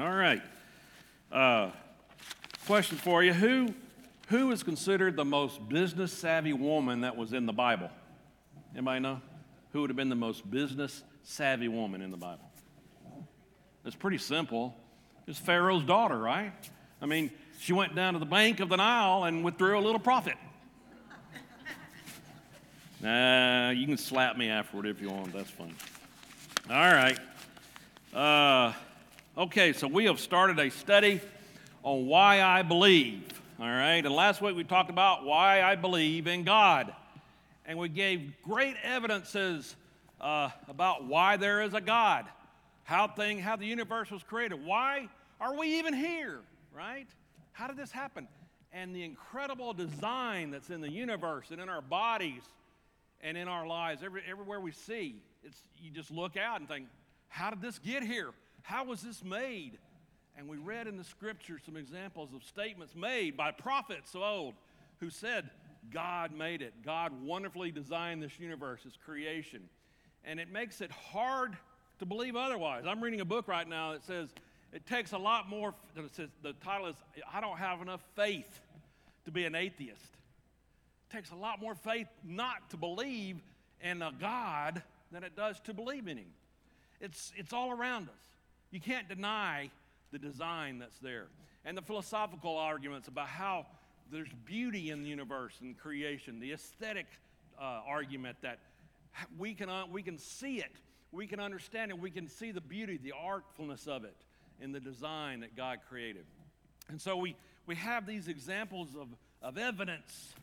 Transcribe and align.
All 0.00 0.10
right. 0.10 0.42
Uh, 1.30 1.70
question 2.66 2.96
for 2.96 3.22
you: 3.22 3.34
Who 3.34 3.74
who 4.28 4.50
is 4.50 4.62
considered 4.62 5.16
the 5.16 5.24
most 5.24 5.68
business 5.68 6.12
savvy 6.12 6.54
woman 6.54 7.02
that 7.02 7.14
was 7.14 7.34
in 7.34 7.44
the 7.44 7.52
Bible? 7.52 7.90
Anybody 8.74 9.00
know? 9.00 9.20
Who 9.72 9.82
would 9.82 9.90
have 9.90 9.96
been 9.96 10.08
the 10.08 10.14
most 10.14 10.50
business 10.50 11.02
savvy 11.22 11.68
woman 11.68 12.00
in 12.00 12.10
the 12.10 12.16
Bible? 12.16 12.50
It's 13.84 13.96
pretty 13.96 14.16
simple. 14.16 14.74
It's 15.26 15.38
Pharaoh's 15.38 15.84
daughter, 15.84 16.18
right? 16.18 16.52
I 17.02 17.06
mean, 17.06 17.30
she 17.58 17.74
went 17.74 17.94
down 17.94 18.14
to 18.14 18.18
the 18.18 18.24
bank 18.24 18.60
of 18.60 18.70
the 18.70 18.76
Nile 18.76 19.24
and 19.24 19.44
withdrew 19.44 19.78
a 19.78 19.80
little 19.80 20.00
profit. 20.00 20.36
Nah, 23.02 23.70
you 23.70 23.84
can 23.84 23.96
slap 23.96 24.36
me 24.36 24.48
afterward 24.48 24.86
if 24.86 25.02
you 25.02 25.10
want. 25.10 25.32
That's 25.32 25.50
fine. 25.50 25.74
All 26.70 26.94
right. 26.94 27.18
Uh, 28.14 28.72
okay, 29.36 29.72
so 29.72 29.88
we 29.88 30.04
have 30.04 30.20
started 30.20 30.58
a 30.58 30.70
study 30.70 31.20
on 31.82 32.06
why 32.06 32.42
I 32.42 32.62
believe. 32.62 33.22
All 33.58 33.66
right, 33.66 34.04
and 34.04 34.14
last 34.14 34.42
week 34.42 34.56
we 34.56 34.64
talked 34.64 34.90
about 34.90 35.24
why 35.24 35.62
I 35.62 35.74
believe 35.74 36.26
in 36.26 36.44
God. 36.44 36.92
And 37.64 37.78
we 37.78 37.88
gave 37.88 38.32
great 38.42 38.76
evidences 38.82 39.76
uh, 40.20 40.50
about 40.68 41.04
why 41.04 41.36
there 41.36 41.62
is 41.62 41.74
a 41.74 41.80
God, 41.80 42.26
how, 42.84 43.08
thing, 43.08 43.38
how 43.38 43.56
the 43.56 43.66
universe 43.66 44.10
was 44.10 44.22
created, 44.22 44.64
why 44.64 45.08
are 45.40 45.56
we 45.56 45.78
even 45.78 45.94
here, 45.94 46.40
right? 46.76 47.06
How 47.52 47.66
did 47.66 47.76
this 47.76 47.90
happen? 47.90 48.28
And 48.72 48.94
the 48.94 49.04
incredible 49.04 49.72
design 49.72 50.50
that's 50.50 50.70
in 50.70 50.80
the 50.80 50.90
universe 50.90 51.50
and 51.50 51.60
in 51.60 51.68
our 51.68 51.82
bodies 51.82 52.42
and 53.20 53.36
in 53.36 53.48
our 53.48 53.66
lives, 53.66 54.02
every, 54.02 54.22
everywhere 54.28 54.60
we 54.60 54.72
see, 54.72 55.16
it's, 55.44 55.58
you 55.80 55.90
just 55.90 56.10
look 56.10 56.36
out 56.36 56.60
and 56.60 56.68
think, 56.68 56.86
how 57.28 57.50
did 57.50 57.62
this 57.62 57.78
get 57.78 58.02
here? 58.02 58.32
How 58.62 58.84
was 58.84 59.02
this 59.02 59.22
made? 59.24 59.78
And 60.36 60.48
we 60.48 60.56
read 60.56 60.86
in 60.86 60.96
the 60.96 61.04
scripture 61.04 61.58
some 61.64 61.76
examples 61.76 62.30
of 62.34 62.42
statements 62.44 62.94
made 62.94 63.36
by 63.36 63.50
prophets 63.50 64.14
of 64.14 64.22
old 64.22 64.54
who 65.00 65.10
said, 65.10 65.50
God 65.92 66.32
made 66.32 66.62
it. 66.62 66.74
God 66.84 67.12
wonderfully 67.22 67.70
designed 67.70 68.22
this 68.22 68.38
universe, 68.38 68.80
this 68.84 68.96
creation. 69.04 69.68
And 70.24 70.38
it 70.40 70.50
makes 70.50 70.80
it 70.80 70.90
hard 70.90 71.56
to 71.98 72.06
believe 72.06 72.36
otherwise. 72.36 72.84
I'm 72.86 73.02
reading 73.02 73.20
a 73.20 73.24
book 73.24 73.48
right 73.48 73.68
now 73.68 73.92
that 73.92 74.04
says 74.04 74.28
it 74.72 74.86
takes 74.86 75.12
a 75.12 75.18
lot 75.18 75.48
more, 75.48 75.74
says, 76.12 76.30
the 76.42 76.52
title 76.54 76.86
is, 76.86 76.96
I 77.32 77.40
don't 77.40 77.58
have 77.58 77.82
enough 77.82 78.00
faith 78.16 78.60
to 79.24 79.30
be 79.30 79.44
an 79.44 79.54
atheist. 79.54 80.00
It 81.10 81.14
takes 81.14 81.30
a 81.30 81.36
lot 81.36 81.60
more 81.60 81.74
faith 81.74 82.08
not 82.24 82.70
to 82.70 82.76
believe 82.76 83.36
in 83.82 84.00
a 84.00 84.12
God 84.18 84.82
than 85.10 85.24
it 85.24 85.36
does 85.36 85.60
to 85.60 85.74
believe 85.74 86.08
in 86.08 86.16
Him. 86.16 86.32
It's, 87.00 87.32
it's 87.36 87.52
all 87.52 87.70
around 87.70 88.08
us. 88.08 88.31
You 88.72 88.80
can't 88.80 89.08
deny 89.08 89.70
the 90.10 90.18
design 90.18 90.78
that's 90.78 90.98
there. 90.98 91.26
And 91.64 91.76
the 91.76 91.82
philosophical 91.82 92.56
arguments 92.56 93.06
about 93.06 93.28
how 93.28 93.66
there's 94.10 94.32
beauty 94.44 94.90
in 94.90 95.02
the 95.02 95.08
universe 95.08 95.54
and 95.60 95.78
creation, 95.78 96.40
the 96.40 96.52
aesthetic 96.52 97.06
uh, 97.60 97.80
argument 97.86 98.38
that 98.42 98.58
we 99.38 99.54
can, 99.54 99.68
uh, 99.68 99.84
we 99.90 100.02
can 100.02 100.18
see 100.18 100.56
it, 100.56 100.72
we 101.12 101.26
can 101.26 101.38
understand 101.38 101.90
it, 101.90 101.98
we 101.98 102.10
can 102.10 102.26
see 102.26 102.50
the 102.50 102.60
beauty, 102.60 102.98
the 103.02 103.12
artfulness 103.12 103.86
of 103.86 104.04
it 104.04 104.16
in 104.60 104.72
the 104.72 104.80
design 104.80 105.40
that 105.40 105.54
God 105.56 105.80
created. 105.88 106.24
And 106.88 107.00
so 107.00 107.16
we, 107.16 107.36
we 107.66 107.74
have 107.76 108.06
these 108.06 108.28
examples 108.28 108.88
of, 108.98 109.08
of 109.42 109.58
evidence, 109.58 110.34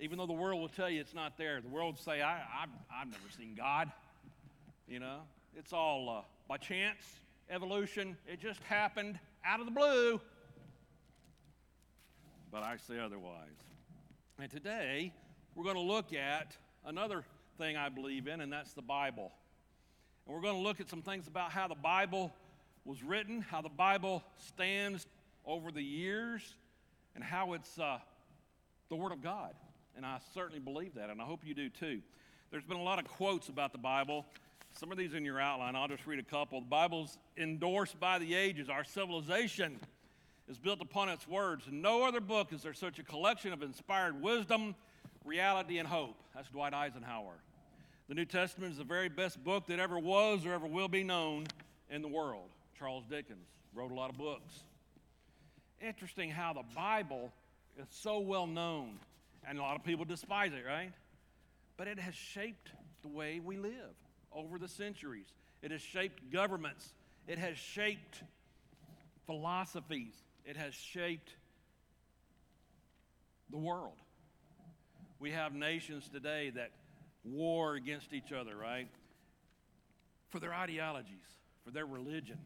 even 0.00 0.18
though 0.18 0.26
the 0.26 0.32
world 0.32 0.60
will 0.60 0.68
tell 0.68 0.88
you 0.88 1.00
it's 1.00 1.14
not 1.14 1.36
there. 1.36 1.60
The 1.60 1.68
world 1.68 1.96
will 1.96 2.02
say, 2.02 2.22
I, 2.22 2.38
I've, 2.38 2.68
I've 2.92 3.10
never 3.10 3.30
seen 3.36 3.54
God. 3.54 3.92
You 4.88 5.00
know, 5.00 5.18
it's 5.54 5.72
all 5.72 6.08
uh, 6.08 6.22
by 6.48 6.56
chance, 6.58 7.02
evolution, 7.50 8.16
it 8.26 8.40
just 8.40 8.62
happened 8.64 9.18
out 9.44 9.60
of 9.60 9.66
the 9.66 9.72
blue 9.72 10.20
but 12.56 12.62
I 12.62 12.78
say 12.78 12.98
otherwise. 12.98 13.34
And 14.38 14.50
today, 14.50 15.12
we're 15.54 15.64
going 15.64 15.76
to 15.76 15.82
look 15.82 16.14
at 16.14 16.56
another 16.86 17.22
thing 17.58 17.76
I 17.76 17.90
believe 17.90 18.28
in, 18.28 18.40
and 18.40 18.50
that's 18.50 18.72
the 18.72 18.80
Bible. 18.80 19.30
And 20.24 20.34
we're 20.34 20.40
going 20.40 20.54
to 20.54 20.62
look 20.62 20.80
at 20.80 20.88
some 20.88 21.02
things 21.02 21.26
about 21.26 21.50
how 21.50 21.68
the 21.68 21.74
Bible 21.74 22.32
was 22.86 23.02
written, 23.02 23.42
how 23.42 23.60
the 23.60 23.68
Bible 23.68 24.24
stands 24.48 25.06
over 25.44 25.70
the 25.70 25.82
years, 25.82 26.54
and 27.14 27.22
how 27.22 27.52
it's 27.52 27.78
uh, 27.78 27.98
the 28.88 28.96
Word 28.96 29.12
of 29.12 29.22
God. 29.22 29.54
And 29.94 30.06
I 30.06 30.18
certainly 30.32 30.60
believe 30.60 30.94
that, 30.94 31.10
and 31.10 31.20
I 31.20 31.24
hope 31.24 31.40
you 31.44 31.52
do 31.52 31.68
too. 31.68 32.00
There's 32.50 32.64
been 32.64 32.78
a 32.78 32.82
lot 32.82 32.98
of 32.98 33.06
quotes 33.06 33.50
about 33.50 33.72
the 33.72 33.78
Bible. 33.78 34.24
Some 34.78 34.92
of 34.92 34.98
these 34.98 35.14
in 35.14 35.24
your 35.24 35.40
outline. 35.40 35.74
I'll 35.74 35.88
just 35.88 36.06
read 36.06 36.18
a 36.18 36.22
couple. 36.22 36.60
The 36.60 36.66
Bible's 36.66 37.16
endorsed 37.38 37.98
by 37.98 38.18
the 38.18 38.34
ages. 38.34 38.68
Our 38.68 38.84
civilization 38.84 39.80
is 40.50 40.58
built 40.58 40.82
upon 40.82 41.08
its 41.08 41.26
words. 41.26 41.64
No 41.70 42.04
other 42.04 42.20
book 42.20 42.52
is 42.52 42.62
there 42.62 42.74
such 42.74 42.98
a 42.98 43.02
collection 43.02 43.54
of 43.54 43.62
inspired 43.62 44.20
wisdom, 44.20 44.74
reality, 45.24 45.78
and 45.78 45.88
hope. 45.88 46.16
That's 46.34 46.50
Dwight 46.50 46.74
Eisenhower. 46.74 47.32
The 48.08 48.14
New 48.14 48.26
Testament 48.26 48.72
is 48.72 48.76
the 48.76 48.84
very 48.84 49.08
best 49.08 49.42
book 49.42 49.66
that 49.68 49.80
ever 49.80 49.98
was 49.98 50.44
or 50.44 50.52
ever 50.52 50.66
will 50.66 50.88
be 50.88 51.02
known 51.02 51.46
in 51.88 52.02
the 52.02 52.08
world. 52.08 52.50
Charles 52.78 53.04
Dickens 53.08 53.48
wrote 53.74 53.92
a 53.92 53.94
lot 53.94 54.10
of 54.10 54.18
books. 54.18 54.52
Interesting 55.80 56.30
how 56.30 56.52
the 56.52 56.64
Bible 56.74 57.32
is 57.80 57.86
so 57.88 58.18
well 58.18 58.46
known, 58.46 58.98
and 59.48 59.58
a 59.58 59.62
lot 59.62 59.76
of 59.76 59.84
people 59.84 60.04
despise 60.04 60.52
it, 60.52 60.66
right? 60.66 60.92
But 61.78 61.88
it 61.88 61.98
has 61.98 62.14
shaped 62.14 62.68
the 63.00 63.08
way 63.08 63.40
we 63.40 63.56
live 63.56 63.94
over 64.36 64.58
the 64.58 64.68
centuries. 64.68 65.26
It 65.62 65.70
has 65.70 65.80
shaped 65.80 66.30
governments, 66.30 66.92
it 67.26 67.38
has 67.38 67.56
shaped 67.56 68.22
philosophies, 69.26 70.14
it 70.44 70.56
has 70.56 70.74
shaped 70.74 71.30
the 73.50 73.58
world. 73.58 73.96
We 75.18 75.30
have 75.30 75.54
nations 75.54 76.08
today 76.12 76.50
that 76.50 76.72
war 77.24 77.74
against 77.74 78.12
each 78.12 78.32
other, 78.32 78.56
right? 78.56 78.88
For 80.28 80.40
their 80.40 80.52
ideologies, 80.54 81.26
for 81.64 81.70
their 81.70 81.86
religion. 81.86 82.38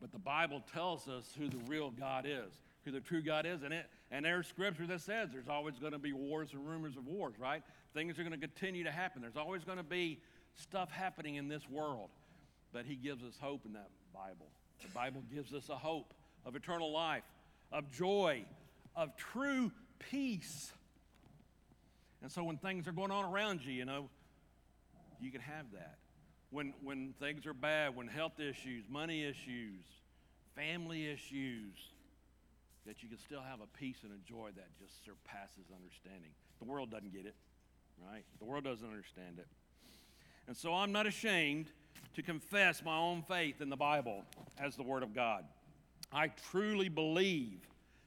But 0.00 0.12
the 0.12 0.18
Bible 0.18 0.62
tells 0.72 1.08
us 1.08 1.24
who 1.36 1.48
the 1.48 1.58
real 1.66 1.90
God 1.90 2.24
is, 2.26 2.52
who 2.84 2.92
the 2.92 3.00
true 3.00 3.22
God 3.22 3.44
is. 3.44 3.62
And, 3.62 3.74
it, 3.74 3.86
and 4.10 4.24
there's 4.24 4.46
scripture 4.46 4.86
that 4.86 5.00
says 5.02 5.30
there's 5.32 5.48
always 5.48 5.78
going 5.78 5.92
to 5.92 5.98
be 5.98 6.12
wars 6.12 6.50
and 6.52 6.66
rumors 6.66 6.96
of 6.96 7.06
wars, 7.06 7.34
right? 7.38 7.62
Things 7.92 8.18
are 8.18 8.22
going 8.22 8.38
to 8.38 8.38
continue 8.38 8.84
to 8.84 8.90
happen. 8.90 9.20
There's 9.20 9.36
always 9.36 9.64
going 9.64 9.78
to 9.78 9.84
be 9.84 10.20
stuff 10.56 10.90
happening 10.90 11.36
in 11.36 11.48
this 11.48 11.68
world. 11.68 12.10
But 12.72 12.86
He 12.86 12.94
gives 12.94 13.22
us 13.24 13.34
hope 13.40 13.66
in 13.66 13.72
that 13.74 13.90
Bible. 14.14 14.46
The 14.82 14.88
Bible 14.88 15.22
gives 15.32 15.52
us 15.52 15.68
a 15.68 15.76
hope 15.76 16.14
of 16.46 16.56
eternal 16.56 16.92
life, 16.92 17.24
of 17.72 17.90
joy, 17.90 18.44
of 18.96 19.16
true 19.16 19.72
peace. 19.98 20.72
And 22.22 22.30
so 22.30 22.44
when 22.44 22.56
things 22.58 22.86
are 22.86 22.92
going 22.92 23.10
on 23.10 23.24
around 23.24 23.64
you, 23.64 23.72
you 23.72 23.84
know, 23.84 24.08
you 25.20 25.30
can 25.30 25.40
have 25.40 25.66
that. 25.72 25.98
When, 26.50 26.74
when 26.82 27.14
things 27.20 27.46
are 27.46 27.54
bad, 27.54 27.94
when 27.94 28.08
health 28.08 28.40
issues, 28.40 28.84
money 28.88 29.24
issues, 29.24 29.84
family 30.56 31.06
issues, 31.06 31.74
that 32.86 33.02
you 33.02 33.08
can 33.08 33.18
still 33.18 33.42
have 33.42 33.60
a 33.60 33.78
peace 33.78 33.98
and 34.02 34.12
a 34.12 34.28
joy 34.28 34.50
that 34.56 34.66
just 34.80 35.04
surpasses 35.04 35.70
understanding. 35.74 36.30
The 36.58 36.64
world 36.64 36.90
doesn't 36.90 37.12
get 37.12 37.26
it, 37.26 37.34
right? 38.04 38.24
The 38.38 38.44
world 38.44 38.64
doesn't 38.64 38.86
understand 38.86 39.38
it. 39.38 39.46
And 40.50 40.56
so 40.56 40.74
I'm 40.74 40.90
not 40.90 41.06
ashamed 41.06 41.66
to 42.14 42.22
confess 42.22 42.82
my 42.84 42.98
own 42.98 43.22
faith 43.22 43.60
in 43.60 43.70
the 43.70 43.76
Bible 43.76 44.24
as 44.58 44.74
the 44.74 44.82
Word 44.82 45.04
of 45.04 45.14
God. 45.14 45.44
I 46.12 46.26
truly 46.50 46.88
believe 46.88 47.60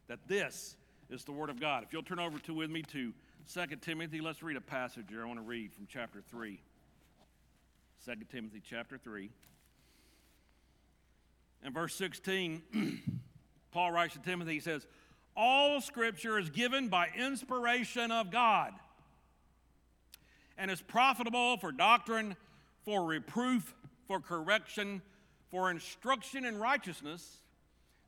that 0.09 0.28
this 0.28 0.76
is 1.09 1.24
the 1.24 1.31
Word 1.31 1.50
of 1.50 1.58
God. 1.58 1.84
If 1.84 1.94
you'll 1.94 2.04
turn 2.04 2.20
over 2.20 2.38
to 2.40 2.54
with 2.54 2.70
me 2.70 2.81
to 2.92 3.14
2 3.54 3.76
Timothy, 3.78 4.20
let's 4.20 4.44
read 4.44 4.58
a 4.58 4.62
passage 4.62 5.06
here 5.08 5.24
I 5.24 5.26
want 5.26 5.40
to 5.40 5.46
read 5.46 5.72
from 5.72 5.88
chapter 5.88 6.22
3. 6.31 6.59
2 8.04 8.12
Timothy 8.30 8.62
chapter 8.70 8.98
3. 8.98 9.30
And 11.64 11.74
verse 11.74 11.96
16, 11.96 12.62
Paul 13.72 13.94
writes 13.94 14.16
to 14.16 14.19
Timothy, 14.19 14.56
he 14.56 14.60
says, 14.60 14.86
All 15.38 15.80
scripture 15.80 16.38
is 16.38 16.50
given 16.50 16.89
by 16.89 17.07
inspiration 17.18 18.12
of 18.12 18.31
God 18.31 18.74
and 20.57 20.69
is 20.69 20.81
profitable 20.81 21.57
for 21.57 21.71
doctrine, 21.71 22.35
for 22.83 23.03
reproof, 23.03 23.73
for 24.07 24.19
correction, 24.19 25.01
for 25.50 25.71
instruction 25.71 26.45
in 26.45 26.57
righteousness 26.57 27.38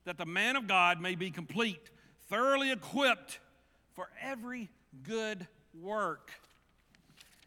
that 0.06 0.18
the 0.18 0.26
man 0.26 0.56
of 0.56 0.68
God 0.68 1.02
may 1.02 1.16
be 1.16 1.32
complete, 1.32 1.90
thoroughly 2.30 2.72
equipped 2.72 3.40
for 3.94 4.08
every 4.22 4.70
good 5.04 5.48
work. 5.82 6.32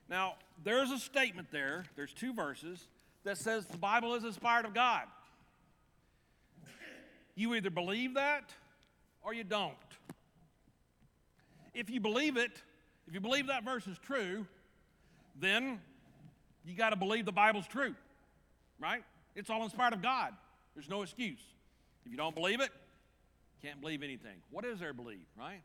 Now, 0.09 0.35
there's 0.65 0.91
a 0.91 0.99
statement 0.99 1.49
there, 1.51 1.85
there's 1.97 2.13
two 2.13 2.33
verses, 2.33 2.89
that 3.25 3.39
says 3.39 3.67
the 3.67 3.79
Bible 3.79 4.15
is 4.15 4.25
inspired 4.25 4.65
of 4.65 4.75
God. 4.75 5.05
You 7.35 7.55
either 7.55 7.71
believe 7.71 8.15
that 8.15 8.51
or 9.23 9.33
you 9.33 9.45
don't. 9.45 9.75
If 11.75 11.91
you 11.91 12.01
believe 12.01 12.37
it, 12.37 12.51
if 13.07 13.15
you 13.15 13.21
believe 13.21 13.47
that 13.47 13.65
verse 13.65 13.87
is 13.87 13.99
true, 13.99 14.47
then 15.41 15.81
you 16.65 16.75
got 16.75 16.91
to 16.91 16.97
believe 16.97 17.25
the 17.25 17.33
Bible's 17.33 17.67
true, 17.67 17.95
right? 18.79 19.03
It's 19.35 19.51
all 19.51 19.63
inspired 19.63 19.93
of 19.93 20.03
God. 20.03 20.35
There's 20.75 20.89
no 20.89 21.03
excuse. 21.03 21.41
If 22.05 22.13
you 22.13 22.17
don't 22.17 22.35
believe 22.35 22.61
it, 22.61 22.71
can't 23.63 23.81
believe 23.81 24.03
anything. 24.03 24.37
What 24.51 24.65
is 24.65 24.79
there 24.79 24.89
to 24.89 24.95
believe, 24.95 25.27
right? 25.39 25.63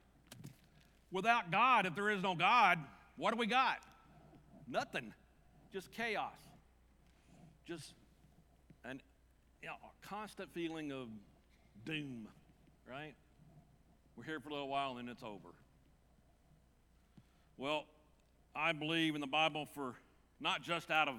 Without 1.12 1.52
God, 1.52 1.86
if 1.86 1.96
there 1.96 2.10
is 2.10 2.24
no 2.24 2.34
God, 2.36 2.80
what 3.18 3.32
do 3.32 3.38
we 3.38 3.46
got? 3.46 3.78
Nothing. 4.68 5.14
Just 5.72 5.92
chaos. 5.92 6.38
Just 7.66 7.94
an 8.84 9.02
you 9.62 9.70
know, 9.70 9.76
constant 10.02 10.52
feeling 10.54 10.92
of 10.92 11.08
doom, 11.86 12.28
right? 12.90 13.14
We're 14.16 14.24
here 14.24 14.40
for 14.40 14.50
a 14.50 14.54
little 14.54 14.68
while 14.68 14.98
and 14.98 15.08
then 15.08 15.10
it's 15.10 15.24
over. 15.24 15.54
Well, 17.58 17.86
I 18.56 18.72
believe 18.72 19.16
in 19.16 19.22
the 19.22 19.28
Bible 19.28 19.68
for 19.74 19.96
not 20.40 20.62
just 20.62 20.92
out 20.92 21.08
of 21.08 21.16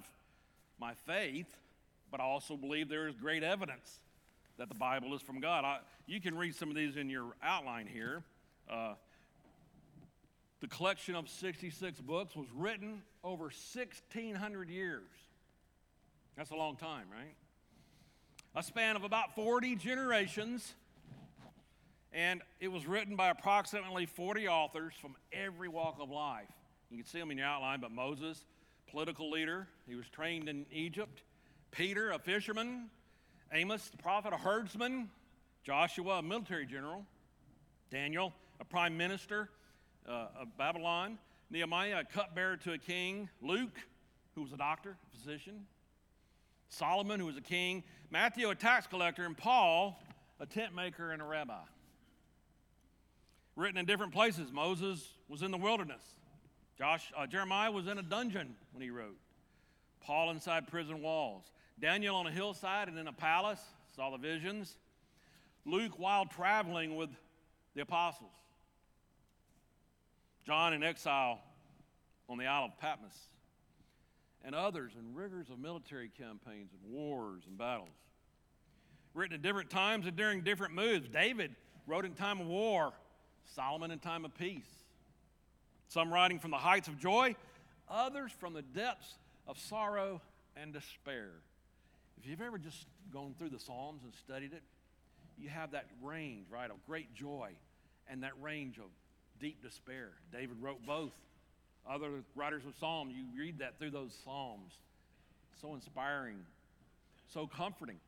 my 0.78 0.94
faith, 1.06 1.52
but 2.10 2.20
I 2.20 2.24
also 2.24 2.56
believe 2.56 2.88
there 2.88 3.08
is 3.08 3.16
great 3.16 3.42
evidence 3.42 3.98
that 4.56 4.68
the 4.68 4.74
Bible 4.74 5.14
is 5.14 5.22
from 5.22 5.40
God. 5.40 5.64
I, 5.64 5.78
you 6.06 6.20
can 6.20 6.36
read 6.36 6.54
some 6.54 6.68
of 6.68 6.76
these 6.76 6.96
in 6.96 7.10
your 7.10 7.34
outline 7.42 7.86
here. 7.86 8.22
Uh, 8.70 8.94
the 10.60 10.68
collection 10.68 11.16
of 11.16 11.28
66 11.28 12.00
books 12.00 12.36
was 12.36 12.46
written 12.54 13.02
over 13.24 13.44
1,600 13.44 14.68
years. 14.68 15.02
That's 16.36 16.50
a 16.50 16.56
long 16.56 16.76
time, 16.76 17.06
right? 17.10 17.34
A 18.54 18.62
span 18.62 18.94
of 18.94 19.02
about 19.02 19.34
40 19.34 19.74
generations, 19.74 20.74
and 22.12 22.42
it 22.60 22.68
was 22.68 22.86
written 22.86 23.16
by 23.16 23.30
approximately 23.30 24.06
40 24.06 24.46
authors 24.46 24.94
from 25.00 25.16
every 25.32 25.68
walk 25.68 25.96
of 26.00 26.10
life. 26.10 26.46
You 26.94 27.02
can 27.02 27.10
see 27.10 27.18
them 27.18 27.32
in 27.32 27.38
your 27.38 27.48
outline, 27.48 27.80
but 27.80 27.90
Moses, 27.90 28.44
political 28.88 29.28
leader, 29.28 29.66
he 29.88 29.96
was 29.96 30.08
trained 30.08 30.48
in 30.48 30.64
Egypt. 30.70 31.22
Peter, 31.72 32.12
a 32.12 32.20
fisherman. 32.20 32.88
Amos, 33.52 33.88
the 33.88 33.96
prophet, 33.96 34.32
a 34.32 34.36
herdsman. 34.36 35.10
Joshua, 35.64 36.18
a 36.18 36.22
military 36.22 36.66
general. 36.66 37.04
Daniel, 37.90 38.32
a 38.60 38.64
prime 38.64 38.96
minister 38.96 39.50
uh, 40.08 40.28
of 40.38 40.56
Babylon. 40.56 41.18
Nehemiah, 41.50 42.02
a 42.02 42.04
cupbearer 42.04 42.58
to 42.58 42.74
a 42.74 42.78
king. 42.78 43.28
Luke, 43.42 43.76
who 44.36 44.42
was 44.42 44.52
a 44.52 44.56
doctor, 44.56 44.90
a 44.90 45.16
physician. 45.16 45.66
Solomon, 46.68 47.18
who 47.18 47.26
was 47.26 47.36
a 47.36 47.40
king. 47.40 47.82
Matthew, 48.12 48.50
a 48.50 48.54
tax 48.54 48.86
collector. 48.86 49.24
And 49.24 49.36
Paul, 49.36 50.00
a 50.38 50.46
tent 50.46 50.76
maker 50.76 51.10
and 51.10 51.20
a 51.20 51.24
rabbi. 51.24 51.58
Written 53.56 53.78
in 53.78 53.84
different 53.84 54.12
places. 54.12 54.52
Moses 54.52 55.04
was 55.28 55.42
in 55.42 55.50
the 55.50 55.58
wilderness. 55.58 56.02
Josh, 56.76 57.12
uh, 57.16 57.26
Jeremiah 57.26 57.70
was 57.70 57.86
in 57.86 57.98
a 57.98 58.02
dungeon 58.02 58.54
when 58.72 58.82
he 58.82 58.90
wrote. 58.90 59.16
Paul 60.00 60.30
inside 60.30 60.68
prison 60.68 61.02
walls. 61.02 61.44
Daniel 61.80 62.16
on 62.16 62.26
a 62.26 62.30
hillside 62.30 62.88
and 62.88 62.98
in 62.98 63.08
a 63.08 63.12
palace, 63.12 63.60
saw 63.94 64.10
the 64.10 64.18
visions. 64.18 64.76
Luke 65.64 65.98
while 65.98 66.26
traveling 66.26 66.96
with 66.96 67.10
the 67.74 67.82
apostles. 67.82 68.32
John 70.46 70.72
in 70.74 70.82
exile 70.82 71.40
on 72.28 72.38
the 72.38 72.46
Isle 72.46 72.66
of 72.66 72.78
Patmos. 72.78 73.16
And 74.44 74.54
others 74.54 74.92
in 74.98 75.14
rigors 75.14 75.48
of 75.48 75.58
military 75.58 76.10
campaigns 76.10 76.70
and 76.72 76.92
wars 76.92 77.44
and 77.46 77.56
battles. 77.56 77.88
Written 79.14 79.36
at 79.36 79.42
different 79.42 79.70
times 79.70 80.06
and 80.06 80.16
during 80.16 80.42
different 80.42 80.74
moods. 80.74 81.08
David 81.08 81.54
wrote 81.86 82.04
in 82.04 82.12
time 82.12 82.40
of 82.40 82.46
war, 82.46 82.92
Solomon 83.54 83.90
in 83.90 84.00
time 84.00 84.24
of 84.24 84.34
peace. 84.36 84.83
Some 85.88 86.12
writing 86.12 86.38
from 86.38 86.50
the 86.50 86.56
heights 86.56 86.88
of 86.88 86.98
joy, 86.98 87.36
others 87.88 88.32
from 88.32 88.52
the 88.52 88.62
depths 88.62 89.14
of 89.46 89.58
sorrow 89.58 90.20
and 90.56 90.72
despair. 90.72 91.30
If 92.18 92.26
you've 92.26 92.40
ever 92.40 92.58
just 92.58 92.86
gone 93.12 93.34
through 93.38 93.50
the 93.50 93.58
Psalms 93.58 94.02
and 94.02 94.12
studied 94.14 94.52
it, 94.52 94.62
you 95.38 95.48
have 95.48 95.72
that 95.72 95.86
range, 96.02 96.46
right, 96.50 96.70
of 96.70 96.76
great 96.86 97.14
joy 97.14 97.50
and 98.08 98.22
that 98.22 98.32
range 98.40 98.78
of 98.78 98.86
deep 99.40 99.62
despair. 99.62 100.10
David 100.32 100.56
wrote 100.60 100.84
both. 100.86 101.12
Other 101.88 102.08
writers 102.34 102.62
of 102.66 102.74
Psalms, 102.80 103.14
you 103.14 103.24
read 103.38 103.58
that 103.58 103.78
through 103.78 103.90
those 103.90 104.16
Psalms. 104.24 104.72
So 105.60 105.74
inspiring, 105.74 106.38
so 107.28 107.46
comforting. 107.46 107.98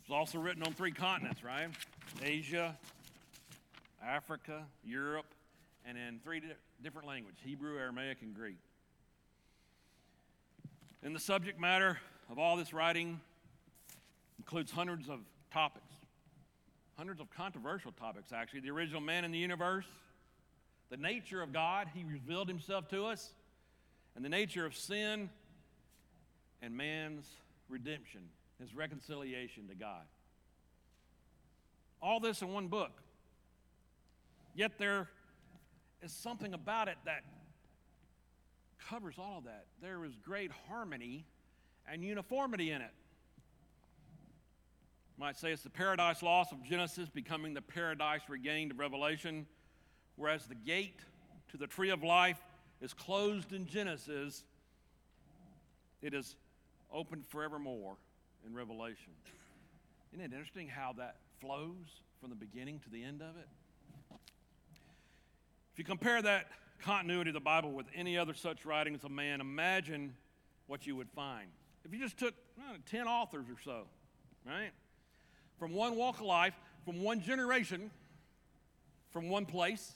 It's 0.00 0.10
also 0.10 0.38
written 0.38 0.62
on 0.62 0.72
three 0.72 0.92
continents, 0.92 1.44
right? 1.44 1.68
Asia, 2.22 2.76
Africa, 4.04 4.64
Europe, 4.84 5.26
and 5.86 5.98
in 5.98 6.20
three 6.22 6.40
different 6.82 7.08
languages 7.08 7.40
Hebrew, 7.44 7.78
Aramaic, 7.78 8.18
and 8.22 8.34
Greek. 8.34 8.58
And 11.02 11.14
the 11.14 11.20
subject 11.20 11.58
matter 11.60 11.98
of 12.30 12.38
all 12.38 12.56
this 12.56 12.72
writing 12.72 13.20
includes 14.38 14.70
hundreds 14.70 15.08
of 15.08 15.20
topics, 15.52 15.92
hundreds 16.96 17.20
of 17.20 17.30
controversial 17.30 17.92
topics, 17.92 18.32
actually. 18.32 18.60
The 18.60 18.70
original 18.70 19.00
man 19.00 19.24
in 19.24 19.32
the 19.32 19.38
universe, 19.38 19.86
the 20.90 20.96
nature 20.96 21.42
of 21.42 21.52
God, 21.52 21.88
He 21.94 22.04
revealed 22.04 22.48
Himself 22.48 22.88
to 22.88 23.06
us, 23.06 23.30
and 24.14 24.24
the 24.24 24.28
nature 24.28 24.64
of 24.64 24.76
sin 24.76 25.30
and 26.60 26.76
man's 26.76 27.26
redemption, 27.68 28.20
His 28.60 28.74
reconciliation 28.74 29.66
to 29.68 29.74
God. 29.74 30.04
All 32.00 32.20
this 32.20 32.42
in 32.42 32.52
one 32.52 32.68
book. 32.68 32.92
Yet 34.54 34.72
there 34.78 35.08
is 36.02 36.12
something 36.12 36.52
about 36.54 36.88
it 36.88 36.96
that 37.04 37.22
covers 38.88 39.14
all 39.18 39.38
of 39.38 39.44
that. 39.44 39.66
There 39.80 40.04
is 40.04 40.16
great 40.16 40.50
harmony 40.68 41.24
and 41.90 42.04
uniformity 42.04 42.70
in 42.70 42.82
it. 42.82 42.90
You 45.16 45.24
might 45.24 45.36
say 45.36 45.52
it's 45.52 45.62
the 45.62 45.70
paradise 45.70 46.22
lost 46.22 46.52
of 46.52 46.62
Genesis 46.64 47.08
becoming 47.08 47.54
the 47.54 47.62
paradise 47.62 48.22
regained 48.28 48.72
of 48.72 48.78
Revelation, 48.78 49.46
whereas 50.16 50.46
the 50.46 50.54
gate 50.54 51.00
to 51.50 51.56
the 51.56 51.66
tree 51.66 51.90
of 51.90 52.02
life 52.02 52.42
is 52.80 52.92
closed 52.92 53.52
in 53.52 53.66
Genesis, 53.66 54.42
it 56.00 56.14
is 56.14 56.34
opened 56.92 57.24
forevermore 57.28 57.96
in 58.44 58.54
Revelation. 58.54 59.12
Isn't 60.12 60.24
it 60.24 60.32
interesting 60.32 60.68
how 60.68 60.92
that 60.94 61.16
flows 61.40 62.00
from 62.20 62.30
the 62.30 62.36
beginning 62.36 62.80
to 62.80 62.90
the 62.90 63.04
end 63.04 63.22
of 63.22 63.36
it? 63.36 63.48
If 65.72 65.78
you 65.78 65.84
compare 65.84 66.20
that 66.20 66.48
continuity 66.82 67.30
of 67.30 67.34
the 67.34 67.40
Bible 67.40 67.72
with 67.72 67.86
any 67.94 68.18
other 68.18 68.34
such 68.34 68.66
writings 68.66 69.04
of 69.04 69.10
man, 69.10 69.40
imagine 69.40 70.14
what 70.66 70.86
you 70.86 70.96
would 70.96 71.10
find. 71.10 71.48
If 71.84 71.92
you 71.92 71.98
just 71.98 72.18
took 72.18 72.34
know, 72.58 72.76
10 72.90 73.06
authors 73.06 73.46
or 73.48 73.56
so, 73.64 73.84
right? 74.46 74.70
From 75.58 75.72
one 75.72 75.96
walk 75.96 76.16
of 76.16 76.26
life, 76.26 76.54
from 76.84 77.02
one 77.02 77.22
generation, 77.22 77.90
from 79.10 79.28
one 79.28 79.46
place, 79.46 79.92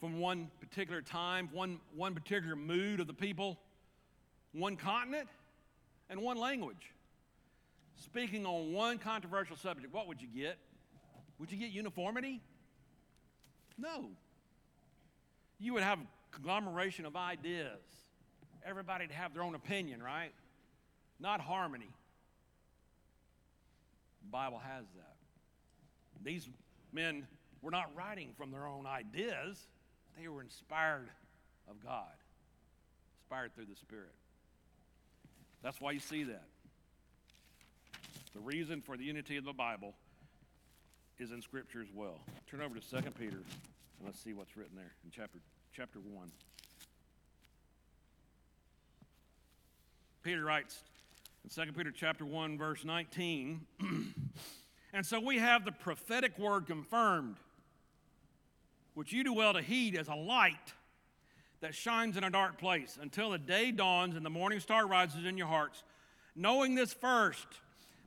from 0.00 0.18
one 0.18 0.50
particular 0.60 1.02
time, 1.02 1.48
one, 1.52 1.80
one 1.94 2.14
particular 2.14 2.56
mood 2.56 3.00
of 3.00 3.06
the 3.06 3.14
people, 3.14 3.58
one 4.52 4.76
continent, 4.76 5.28
and 6.08 6.20
one 6.20 6.38
language. 6.38 6.92
Speaking 7.96 8.46
on 8.46 8.72
one 8.72 8.98
controversial 8.98 9.56
subject, 9.56 9.92
what 9.92 10.08
would 10.08 10.20
you 10.20 10.28
get? 10.28 10.58
Would 11.38 11.52
you 11.52 11.58
get 11.58 11.70
uniformity? 11.70 12.40
No 13.78 14.10
you 15.62 15.74
would 15.74 15.84
have 15.84 16.00
a 16.00 16.06
conglomeration 16.32 17.06
of 17.06 17.14
ideas. 17.14 17.78
Everybody'd 18.66 19.12
have 19.12 19.32
their 19.32 19.44
own 19.44 19.54
opinion, 19.54 20.02
right? 20.02 20.32
Not 21.20 21.40
harmony. 21.40 21.94
The 24.22 24.30
Bible 24.30 24.58
has 24.58 24.84
that. 24.96 25.16
These 26.24 26.48
men 26.92 27.26
were 27.62 27.70
not 27.70 27.90
writing 27.96 28.30
from 28.36 28.50
their 28.50 28.66
own 28.66 28.86
ideas, 28.86 29.56
they 30.18 30.28
were 30.28 30.42
inspired 30.42 31.08
of 31.70 31.82
God, 31.82 32.12
inspired 33.20 33.54
through 33.54 33.66
the 33.66 33.76
Spirit. 33.76 34.12
That's 35.62 35.80
why 35.80 35.92
you 35.92 36.00
see 36.00 36.24
that. 36.24 36.44
The 38.34 38.40
reason 38.40 38.80
for 38.80 38.96
the 38.96 39.04
unity 39.04 39.36
of 39.36 39.44
the 39.44 39.52
Bible 39.52 39.94
is 41.18 41.30
in 41.30 41.40
Scripture 41.40 41.82
as 41.82 41.92
well. 41.94 42.18
Turn 42.50 42.60
over 42.60 42.78
to 42.78 43.02
2 43.02 43.10
Peter 43.12 43.38
let's 44.04 44.18
see 44.18 44.32
what's 44.32 44.56
written 44.56 44.76
there 44.76 44.92
in 45.04 45.10
chapter 45.10 45.38
chapter 45.74 45.98
1. 46.00 46.30
Peter 50.22 50.44
writes 50.44 50.82
in 51.44 51.64
2 51.64 51.72
Peter 51.72 51.92
chapter 51.92 52.24
1 52.24 52.58
verse 52.58 52.84
19, 52.84 53.60
and 54.92 55.06
so 55.06 55.20
we 55.20 55.38
have 55.38 55.64
the 55.64 55.72
prophetic 55.72 56.38
word 56.38 56.66
confirmed, 56.66 57.36
which 58.94 59.12
you 59.12 59.24
do 59.24 59.32
well 59.32 59.52
to 59.52 59.62
heed 59.62 59.96
as 59.96 60.08
a 60.08 60.14
light 60.14 60.74
that 61.60 61.74
shines 61.74 62.16
in 62.16 62.24
a 62.24 62.30
dark 62.30 62.58
place 62.58 62.98
until 63.00 63.30
the 63.30 63.38
day 63.38 63.70
dawns 63.70 64.16
and 64.16 64.26
the 64.26 64.30
morning 64.30 64.58
star 64.58 64.86
rises 64.86 65.24
in 65.24 65.38
your 65.38 65.46
hearts, 65.46 65.84
knowing 66.34 66.74
this 66.74 66.92
first, 66.92 67.46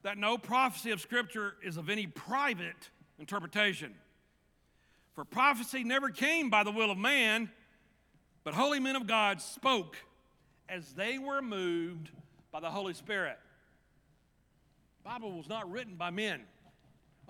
that 0.04 0.18
no 0.18 0.38
prophecy 0.38 0.92
of 0.92 1.02
Scripture 1.02 1.56
is 1.64 1.78
of 1.78 1.90
any 1.90 2.06
private 2.06 2.90
interpretation. 3.18 3.96
For 5.16 5.24
prophecy 5.24 5.84
never 5.84 6.10
came 6.10 6.50
by 6.50 6.64
the 6.64 6.72
will 6.72 6.92
of 6.92 6.98
man, 6.98 7.50
but 8.44 8.54
holy 8.54 8.80
men 8.80 8.98
of 8.98 9.08
God 9.08 9.42
spoke 9.42 9.96
as 10.68 10.92
they 10.94 11.18
were 11.18 11.42
moved 11.42 12.10
by 12.52 12.60
the 12.60 12.70
Holy 12.70 12.94
Spirit. 12.94 13.38
Bible 15.06 15.32
was 15.32 15.48
not 15.48 15.72
written 15.72 15.96
by 15.96 16.10
men. 16.10 16.42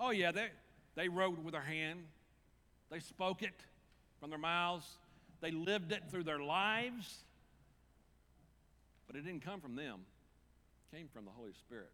Oh, 0.00 0.10
yeah, 0.10 0.32
they, 0.32 0.48
they 0.96 1.08
wrote 1.08 1.38
with 1.38 1.52
their 1.52 1.62
hand, 1.62 2.00
they 2.90 2.98
spoke 2.98 3.42
it 3.42 3.54
from 4.18 4.30
their 4.30 4.38
mouths, 4.38 4.86
they 5.40 5.50
lived 5.50 5.92
it 5.92 6.02
through 6.10 6.24
their 6.24 6.40
lives. 6.40 7.22
But 9.06 9.16
it 9.16 9.24
didn't 9.24 9.44
come 9.44 9.60
from 9.60 9.76
them, 9.76 10.00
it 10.90 10.96
came 10.96 11.08
from 11.12 11.24
the 11.24 11.30
Holy 11.30 11.52
Spirit, 11.52 11.92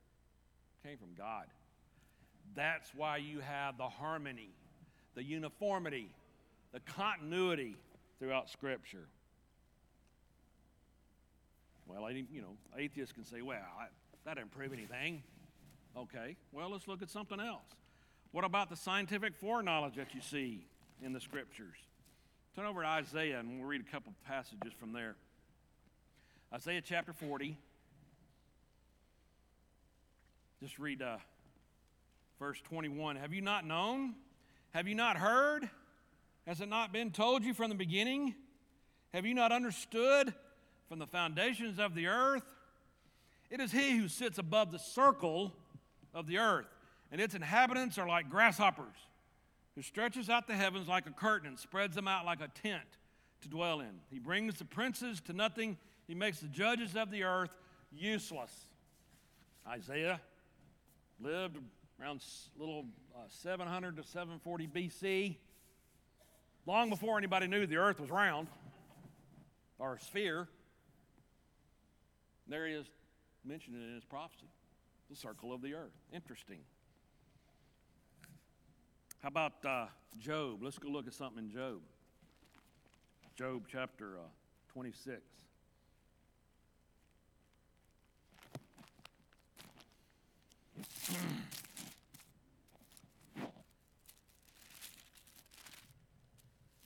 it 0.83 0.89
came 0.89 0.99
from 0.99 1.15
God. 1.19 1.47
That's 2.55 2.95
why 2.95 3.19
you 3.19 3.41
have 3.41 3.77
the 3.77 3.89
harmony, 3.89 4.51
the 5.15 5.23
uniformity, 5.23 6.09
the 6.73 6.81
continuity 6.81 7.77
throughout 8.19 8.51
Scripture. 8.51 9.07
Well, 11.87 12.11
you 12.11 12.41
know, 12.41 12.57
atheists 12.79 13.13
can 13.13 13.25
say, 13.25 13.43
well, 13.43 13.59
that 14.25 14.37
didn't 14.37 14.53
prove 14.53 14.73
anything. 14.73 15.23
Okay, 15.97 16.37
well, 16.53 16.71
let's 16.71 16.89
look 16.89 17.03
at 17.03 17.11
something 17.11 17.41
else. 17.41 17.65
What 18.31 18.45
about 18.45 18.71
the 18.71 18.77
scientific 18.77 19.35
foreknowledge 19.35 19.97
that 19.97 20.15
you 20.15 20.23
see 20.23 20.65
in 21.03 21.13
the 21.13 21.21
Scriptures? 21.21 21.77
Turn 22.57 22.65
over 22.67 22.83
to 22.83 22.89
Isaiah 22.89 23.41
and 23.41 23.59
we'll 23.59 23.69
read 23.69 23.83
a 23.87 23.91
couple 23.91 24.15
passages 24.27 24.73
from 24.79 24.93
there. 24.93 25.17
Isaiah 26.53 26.83
chapter 26.83 27.13
40. 27.13 27.57
Just 30.63 30.79
read 30.79 31.03
uh, 31.03 31.17
verse 32.39 32.61
21. 32.63 33.17
Have 33.17 33.33
you 33.33 33.41
not 33.41 33.67
known? 33.67 34.15
Have 34.73 34.89
you 34.89 34.95
not 34.95 35.17
heard? 35.17 35.69
Has 36.47 36.61
it 36.61 36.69
not 36.69 36.93
been 36.93 37.11
told 37.11 37.45
you 37.45 37.55
from 37.55 37.69
the 37.69 37.77
beginning? 37.77 38.35
Have 39.13 39.27
you 39.27 39.35
not 39.35 39.53
understood 39.53 40.33
from 40.89 40.99
the 40.99 41.07
foundations 41.07 41.79
of 41.79 41.95
the 41.95 42.07
earth? 42.07 42.45
It 43.51 43.61
is 43.61 43.71
he 43.71 43.99
who 43.99 44.09
sits 44.09 44.39
above 44.39 44.73
the 44.73 44.79
circle 44.79 45.53
of 46.15 46.27
the 46.27 46.39
earth, 46.39 46.67
and 47.11 47.21
its 47.21 47.35
inhabitants 47.35 47.99
are 47.99 48.09
like 48.09 48.31
grasshoppers, 48.31 48.97
who 49.75 49.83
stretches 49.83 50.31
out 50.31 50.47
the 50.47 50.55
heavens 50.55 50.89
like 50.89 51.07
a 51.07 51.11
curtain 51.11 51.49
and 51.49 51.59
spreads 51.59 51.95
them 51.95 52.09
out 52.09 52.25
like 52.25 52.41
a 52.41 52.49
tent 52.49 52.83
to 53.43 53.49
dwell 53.49 53.81
in. 53.81 54.01
He 54.11 54.19
brings 54.19 54.59
the 54.59 54.65
princes 54.65 55.21
to 55.23 55.35
nothing, 55.35 55.77
he 56.09 56.15
makes 56.15 56.41
the 56.41 56.49
judges 56.49 56.97
of 56.97 57.11
the 57.11 57.25
earth 57.25 57.55
useless. 57.95 58.67
Isaiah 59.69 60.21
lived 61.21 61.59
around 62.03 62.21
little 62.59 62.85
uh, 63.15 63.21
700 63.29 63.97
to 63.97 64.03
740 64.03 64.67
BC, 64.67 65.37
long 66.67 66.91
before 66.91 67.17
anybody 67.17 67.47
knew 67.47 67.65
the 67.65 67.77
earth 67.77 68.01
was 68.01 68.11
round 68.11 68.49
or 69.79 69.95
a 69.95 70.01
sphere. 70.01 70.49
There 72.49 72.67
he 72.67 72.75
is 72.75 72.87
mentioned 73.45 73.77
in 73.77 73.95
his 73.95 74.05
prophecy 74.05 74.49
the 75.11 75.17
circle 75.17 75.53
of 75.53 75.63
the 75.63 75.75
earth. 75.75 75.93
Interesting. 76.13 76.59
How 79.23 79.29
about 79.29 79.53
uh, 79.65 79.87
Job? 80.19 80.61
Let's 80.61 80.79
go 80.79 80.89
look 80.89 81.07
at 81.07 81.15
something 81.15 81.45
in 81.45 81.51
Job. 81.53 81.81
Job 83.37 83.63
chapter 83.71 84.17
uh, 84.19 84.23
26. 84.73 85.21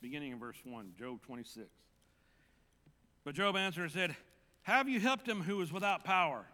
Beginning 0.06 0.30
in 0.30 0.38
verse 0.38 0.58
1, 0.62 0.92
Job 0.96 1.20
26. 1.22 1.66
But 3.24 3.34
Job 3.34 3.56
answered 3.56 3.82
and 3.82 3.90
said, 3.90 4.16
Have 4.62 4.88
you 4.88 5.00
helped 5.00 5.28
him 5.28 5.40
who 5.40 5.60
is 5.62 5.72
without 5.72 6.04
power? 6.04 6.46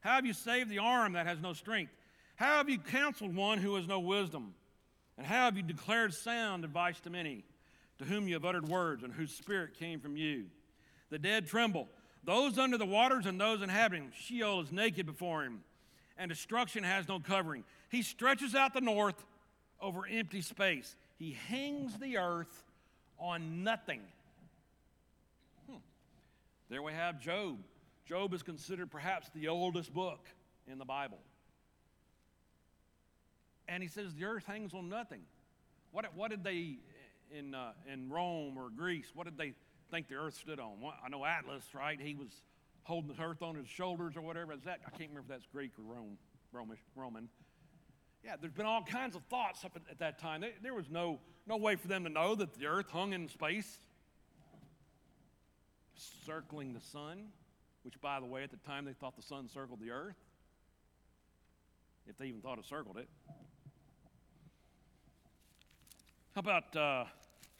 Have 0.00 0.24
you 0.24 0.32
saved 0.32 0.70
the 0.70 0.78
arm 0.78 1.12
that 1.12 1.26
has 1.26 1.38
no 1.38 1.52
strength? 1.52 1.92
Have 2.36 2.70
you 2.70 2.78
counseled 2.78 3.36
one 3.36 3.58
who 3.58 3.74
has 3.74 3.86
no 3.86 4.00
wisdom? 4.00 4.54
And 5.18 5.26
how 5.26 5.44
have 5.44 5.58
you 5.58 5.62
declared 5.62 6.14
sound 6.14 6.64
advice 6.64 6.98
to 7.00 7.10
many, 7.10 7.44
to 7.98 8.06
whom 8.06 8.28
you 8.28 8.32
have 8.32 8.46
uttered 8.46 8.66
words, 8.66 9.02
and 9.02 9.12
whose 9.12 9.30
spirit 9.30 9.78
came 9.78 10.00
from 10.00 10.16
you? 10.16 10.46
The 11.10 11.18
dead 11.18 11.46
tremble, 11.46 11.88
those 12.24 12.56
under 12.56 12.78
the 12.78 12.86
waters 12.86 13.26
and 13.26 13.38
those 13.38 13.60
inhabiting. 13.60 14.10
Sheol 14.18 14.62
is 14.62 14.72
naked 14.72 15.04
before 15.04 15.44
him, 15.44 15.60
and 16.16 16.30
destruction 16.30 16.82
has 16.82 17.08
no 17.08 17.20
covering. 17.20 17.64
He 17.90 18.00
stretches 18.00 18.54
out 18.54 18.72
the 18.72 18.80
north 18.80 19.22
over 19.82 20.06
empty 20.10 20.40
space. 20.40 20.96
He 21.18 21.36
hangs 21.50 21.98
the 21.98 22.16
earth 22.16 22.62
on 23.18 23.64
nothing. 23.64 24.00
Hmm. 25.68 25.78
There 26.68 26.82
we 26.82 26.92
have 26.92 27.20
Job 27.20 27.58
Job 28.06 28.32
is 28.34 28.42
considered 28.42 28.90
perhaps 28.90 29.28
the 29.34 29.48
oldest 29.48 29.92
book 29.92 30.20
in 30.70 30.78
the 30.78 30.84
Bible. 30.84 31.18
And 33.68 33.82
he 33.82 33.88
says 33.88 34.14
the 34.14 34.24
earth 34.24 34.44
hangs 34.46 34.74
on 34.74 34.88
nothing. 34.88 35.22
What, 35.90 36.06
what 36.14 36.30
did 36.30 36.44
they 36.44 36.78
in, 37.36 37.54
uh, 37.54 37.72
in 37.92 38.08
Rome 38.08 38.56
or 38.56 38.70
Greece, 38.70 39.10
what 39.14 39.24
did 39.24 39.36
they 39.36 39.54
think 39.90 40.08
the 40.08 40.14
earth 40.14 40.34
stood 40.34 40.60
on? 40.60 40.74
I 41.04 41.08
know 41.08 41.24
Atlas, 41.24 41.64
right? 41.74 42.00
He 42.00 42.14
was 42.14 42.30
holding 42.84 43.12
the 43.14 43.20
earth 43.20 43.42
on 43.42 43.56
his 43.56 43.66
shoulders 43.66 44.16
or 44.16 44.20
whatever. 44.20 44.52
Is 44.52 44.62
that? 44.62 44.80
I 44.86 44.90
can't 44.90 45.10
remember 45.10 45.20
if 45.20 45.28
that's 45.28 45.46
Greek 45.52 45.72
or 45.78 45.94
Rome, 45.94 46.18
Romish, 46.52 46.78
Roman. 46.94 47.28
Yeah, 48.26 48.34
there's 48.38 48.52
been 48.52 48.66
all 48.66 48.82
kinds 48.82 49.16
of 49.16 49.22
thoughts 49.30 49.64
up 49.64 49.72
at, 49.76 49.82
at 49.90 49.98
that 50.00 50.18
time. 50.18 50.42
There, 50.42 50.50
there 50.62 50.74
was 50.74 50.90
no, 50.90 51.20
no 51.46 51.56
way 51.56 51.76
for 51.76 51.88
them 51.88 52.04
to 52.04 52.10
know 52.10 52.34
that 52.34 52.52
the 52.58 52.66
earth 52.66 52.90
hung 52.90 53.14
in 53.14 53.28
space, 53.28 53.78
circling 55.94 56.74
the 56.74 56.80
sun 56.80 57.28
which, 57.86 58.00
by 58.00 58.18
the 58.18 58.26
way, 58.26 58.42
at 58.42 58.50
the 58.50 58.56
time 58.56 58.84
they 58.84 58.92
thought 58.92 59.14
the 59.14 59.22
sun 59.22 59.48
circled 59.48 59.78
the 59.78 59.92
earth, 59.92 60.16
if 62.08 62.18
they 62.18 62.26
even 62.26 62.40
thought 62.40 62.58
it 62.58 62.64
circled 62.64 62.96
it. 62.96 63.08
How 66.34 66.40
about 66.40 66.74
uh, 66.74 67.04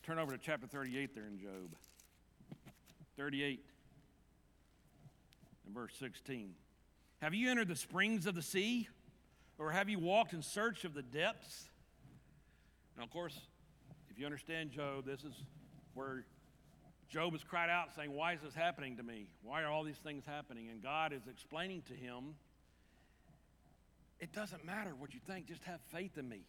turn 0.02 0.18
over 0.18 0.32
to 0.32 0.38
chapter 0.38 0.66
38 0.66 1.14
there 1.14 1.28
in 1.28 1.38
Job? 1.38 1.76
38 3.16 3.64
and 5.64 5.72
verse 5.72 5.94
16. 6.00 6.54
Have 7.22 7.32
you 7.32 7.48
entered 7.48 7.68
the 7.68 7.76
springs 7.76 8.26
of 8.26 8.34
the 8.34 8.42
sea? 8.42 8.88
Or 9.58 9.70
have 9.70 9.88
you 9.88 9.98
walked 9.98 10.32
in 10.32 10.42
search 10.42 10.84
of 10.84 10.94
the 10.94 11.02
depths? 11.02 11.70
Now, 12.96 13.04
of 13.04 13.10
course, 13.10 13.38
if 14.10 14.18
you 14.18 14.26
understand 14.26 14.70
Job, 14.70 15.06
this 15.06 15.24
is 15.24 15.34
where 15.94 16.24
Job 17.08 17.32
has 17.32 17.44
cried 17.44 17.70
out 17.70 17.94
saying, 17.94 18.12
Why 18.12 18.34
is 18.34 18.40
this 18.42 18.54
happening 18.54 18.96
to 18.96 19.02
me? 19.02 19.26
Why 19.42 19.62
are 19.62 19.70
all 19.70 19.84
these 19.84 19.98
things 19.98 20.24
happening? 20.26 20.68
And 20.70 20.82
God 20.82 21.12
is 21.12 21.22
explaining 21.30 21.82
to 21.82 21.94
him, 21.94 22.34
It 24.20 24.32
doesn't 24.32 24.64
matter 24.64 24.94
what 24.98 25.14
you 25.14 25.20
think, 25.26 25.46
just 25.46 25.64
have 25.64 25.80
faith 25.92 26.18
in 26.18 26.28
me. 26.28 26.42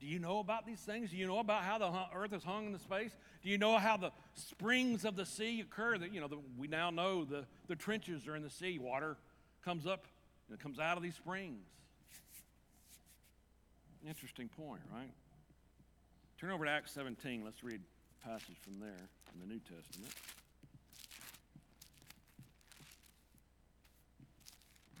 Do 0.00 0.06
you 0.06 0.18
know 0.18 0.40
about 0.40 0.66
these 0.66 0.80
things? 0.80 1.10
Do 1.10 1.16
you 1.16 1.26
know 1.26 1.38
about 1.38 1.62
how 1.62 1.78
the 1.78 1.90
earth 2.14 2.32
is 2.32 2.42
hung 2.42 2.66
in 2.66 2.72
the 2.72 2.78
space? 2.78 3.12
Do 3.42 3.48
you 3.48 3.58
know 3.58 3.78
how 3.78 3.96
the 3.96 4.10
springs 4.34 5.04
of 5.04 5.16
the 5.16 5.24
sea 5.24 5.60
occur? 5.60 5.98
That 5.98 6.12
you 6.12 6.20
know, 6.20 6.28
the, 6.28 6.38
we 6.58 6.66
now 6.66 6.90
know 6.90 7.24
the, 7.24 7.46
the 7.68 7.76
trenches 7.76 8.26
are 8.26 8.34
in 8.34 8.42
the 8.42 8.50
sea. 8.50 8.78
Water 8.78 9.16
comes 9.64 9.86
up 9.86 10.06
and 10.48 10.58
it 10.58 10.62
comes 10.62 10.78
out 10.78 10.96
of 10.96 11.02
these 11.02 11.14
springs. 11.14 11.64
Interesting 14.06 14.48
point, 14.48 14.82
right? 14.92 15.10
Turn 16.38 16.50
over 16.50 16.66
to 16.66 16.70
Acts 16.70 16.92
17. 16.92 17.42
Let's 17.42 17.64
read 17.64 17.80
passage 18.22 18.56
from 18.62 18.78
there 18.78 19.08
in 19.32 19.40
the 19.40 19.46
New 19.46 19.60
Testament. 19.60 20.12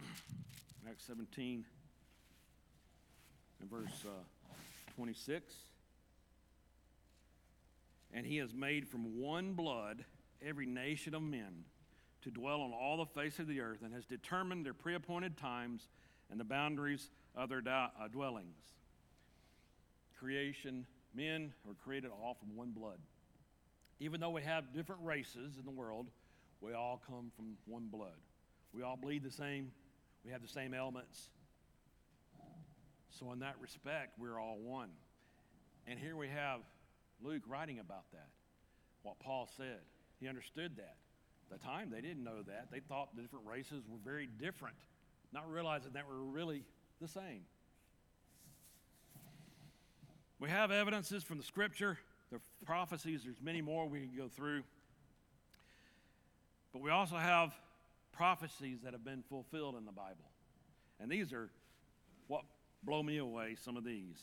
Acts 0.88 1.04
17 1.06 1.66
and 3.60 3.70
verse 3.70 4.06
uh, 4.06 4.24
26. 4.96 5.52
And 8.14 8.24
he 8.24 8.38
has 8.38 8.54
made 8.54 8.88
from 8.88 9.20
one 9.20 9.52
blood 9.52 10.06
every 10.46 10.64
nation 10.64 11.14
of 11.14 11.20
men 11.20 11.64
to 12.22 12.30
dwell 12.30 12.62
on 12.62 12.72
all 12.72 12.96
the 12.96 13.20
face 13.20 13.38
of 13.38 13.48
the 13.48 13.60
earth 13.60 13.82
and 13.84 13.92
has 13.92 14.06
determined 14.06 14.64
their 14.64 14.72
preappointed 14.72 15.36
times 15.36 15.88
and 16.30 16.40
the 16.40 16.44
boundaries 16.44 17.10
of 17.36 17.50
their 17.50 17.62
uh, 17.68 17.88
dwellings. 18.10 18.56
Creation, 20.18 20.86
men 21.14 21.52
were 21.64 21.74
created 21.74 22.10
all 22.10 22.34
from 22.34 22.56
one 22.56 22.70
blood. 22.70 22.98
Even 24.00 24.20
though 24.20 24.30
we 24.30 24.42
have 24.42 24.72
different 24.72 25.02
races 25.04 25.56
in 25.58 25.64
the 25.64 25.70
world, 25.70 26.06
we 26.60 26.72
all 26.72 27.00
come 27.06 27.30
from 27.36 27.56
one 27.66 27.88
blood. 27.90 28.16
We 28.72 28.82
all 28.82 28.96
bleed 28.96 29.22
the 29.22 29.30
same, 29.30 29.70
we 30.24 30.32
have 30.32 30.42
the 30.42 30.48
same 30.48 30.74
elements. 30.74 31.28
So, 33.10 33.30
in 33.32 33.38
that 33.40 33.54
respect, 33.60 34.18
we're 34.18 34.40
all 34.40 34.58
one. 34.58 34.90
And 35.86 35.98
here 35.98 36.16
we 36.16 36.28
have 36.28 36.60
Luke 37.22 37.42
writing 37.46 37.78
about 37.78 38.10
that, 38.12 38.28
what 39.02 39.20
Paul 39.20 39.48
said. 39.56 39.80
He 40.18 40.26
understood 40.26 40.76
that. 40.76 40.96
At 41.50 41.60
the 41.60 41.64
time, 41.64 41.90
they 41.90 42.00
didn't 42.00 42.24
know 42.24 42.42
that. 42.46 42.68
They 42.72 42.80
thought 42.80 43.14
the 43.14 43.22
different 43.22 43.46
races 43.46 43.84
were 43.88 43.98
very 44.04 44.26
different, 44.26 44.76
not 45.32 45.48
realizing 45.48 45.92
that 45.92 46.04
we're 46.08 46.16
really 46.16 46.64
the 47.00 47.08
same. 47.08 47.42
We 50.44 50.50
have 50.50 50.70
evidences 50.70 51.24
from 51.24 51.38
the 51.38 51.42
scripture 51.42 51.96
the 52.30 52.38
prophecies, 52.66 53.22
there's 53.24 53.40
many 53.40 53.62
more 53.62 53.88
we 53.88 54.00
can 54.00 54.14
go 54.14 54.28
through. 54.28 54.62
But 56.70 56.82
we 56.82 56.90
also 56.90 57.16
have 57.16 57.54
prophecies 58.12 58.80
that 58.84 58.92
have 58.92 59.06
been 59.06 59.24
fulfilled 59.30 59.74
in 59.74 59.86
the 59.86 59.92
Bible. 59.92 60.28
And 61.00 61.10
these 61.10 61.32
are 61.32 61.48
what 62.26 62.42
blow 62.82 63.02
me 63.02 63.16
away, 63.16 63.56
some 63.64 63.78
of 63.78 63.84
these. 63.84 64.18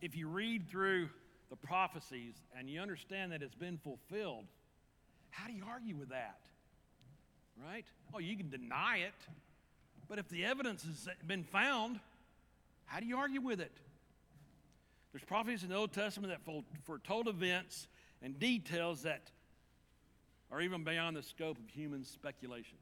If 0.00 0.16
you 0.16 0.26
read 0.26 0.68
through 0.68 1.10
the 1.48 1.56
prophecies 1.56 2.34
and 2.58 2.68
you 2.68 2.80
understand 2.80 3.30
that 3.30 3.40
it's 3.40 3.54
been 3.54 3.78
fulfilled, 3.78 4.46
how 5.30 5.46
do 5.46 5.52
you 5.52 5.62
argue 5.70 5.94
with 5.94 6.08
that? 6.08 6.40
Right? 7.64 7.86
Oh, 8.12 8.18
you 8.18 8.36
can 8.36 8.50
deny 8.50 8.96
it, 9.06 9.14
but 10.08 10.18
if 10.18 10.28
the 10.28 10.44
evidence 10.44 10.82
has 10.82 11.08
been 11.24 11.44
found, 11.44 12.00
how 12.86 12.98
do 12.98 13.06
you 13.06 13.16
argue 13.16 13.40
with 13.40 13.60
it? 13.60 13.78
There's 15.18 15.26
prophecies 15.26 15.64
in 15.64 15.70
the 15.70 15.74
Old 15.74 15.92
Testament 15.92 16.32
that 16.32 16.62
foretold 16.84 17.26
events 17.26 17.88
and 18.22 18.38
details 18.38 19.02
that 19.02 19.32
are 20.52 20.60
even 20.60 20.84
beyond 20.84 21.16
the 21.16 21.24
scope 21.24 21.58
of 21.58 21.68
human 21.74 22.04
speculation. 22.04 22.78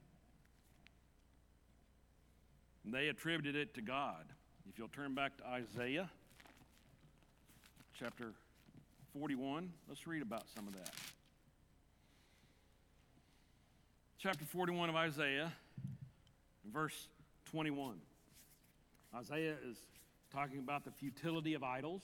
And 2.84 2.92
they 2.92 3.08
attributed 3.08 3.56
it 3.56 3.72
to 3.76 3.80
God. 3.80 4.26
If 4.68 4.78
you'll 4.78 4.88
turn 4.88 5.14
back 5.14 5.38
to 5.38 5.46
Isaiah 5.46 6.10
chapter 7.98 8.34
41, 9.14 9.72
let's 9.88 10.06
read 10.06 10.20
about 10.20 10.44
some 10.54 10.68
of 10.68 10.74
that. 10.74 10.90
Chapter 14.18 14.44
41 14.44 14.90
of 14.90 14.96
Isaiah, 14.96 15.50
verse 16.70 17.08
21. 17.50 17.96
Isaiah 19.14 19.54
is 19.66 19.78
talking 20.34 20.58
about 20.58 20.84
the 20.84 20.90
futility 20.90 21.54
of 21.54 21.62
idols. 21.62 22.02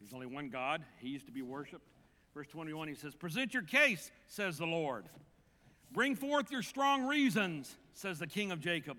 There's 0.00 0.12
only 0.12 0.26
one 0.26 0.48
God, 0.48 0.82
He 0.98 1.08
used 1.08 1.26
to 1.26 1.32
be 1.32 1.42
worshiped. 1.42 1.84
Verse 2.34 2.46
21, 2.48 2.88
he 2.88 2.94
says, 2.94 3.14
Present 3.14 3.52
your 3.52 3.64
case, 3.64 4.10
says 4.26 4.58
the 4.58 4.66
Lord. 4.66 5.06
Bring 5.90 6.14
forth 6.14 6.50
your 6.50 6.62
strong 6.62 7.06
reasons, 7.06 7.76
says 7.94 8.18
the 8.18 8.26
King 8.26 8.52
of 8.52 8.60
Jacob. 8.60 8.96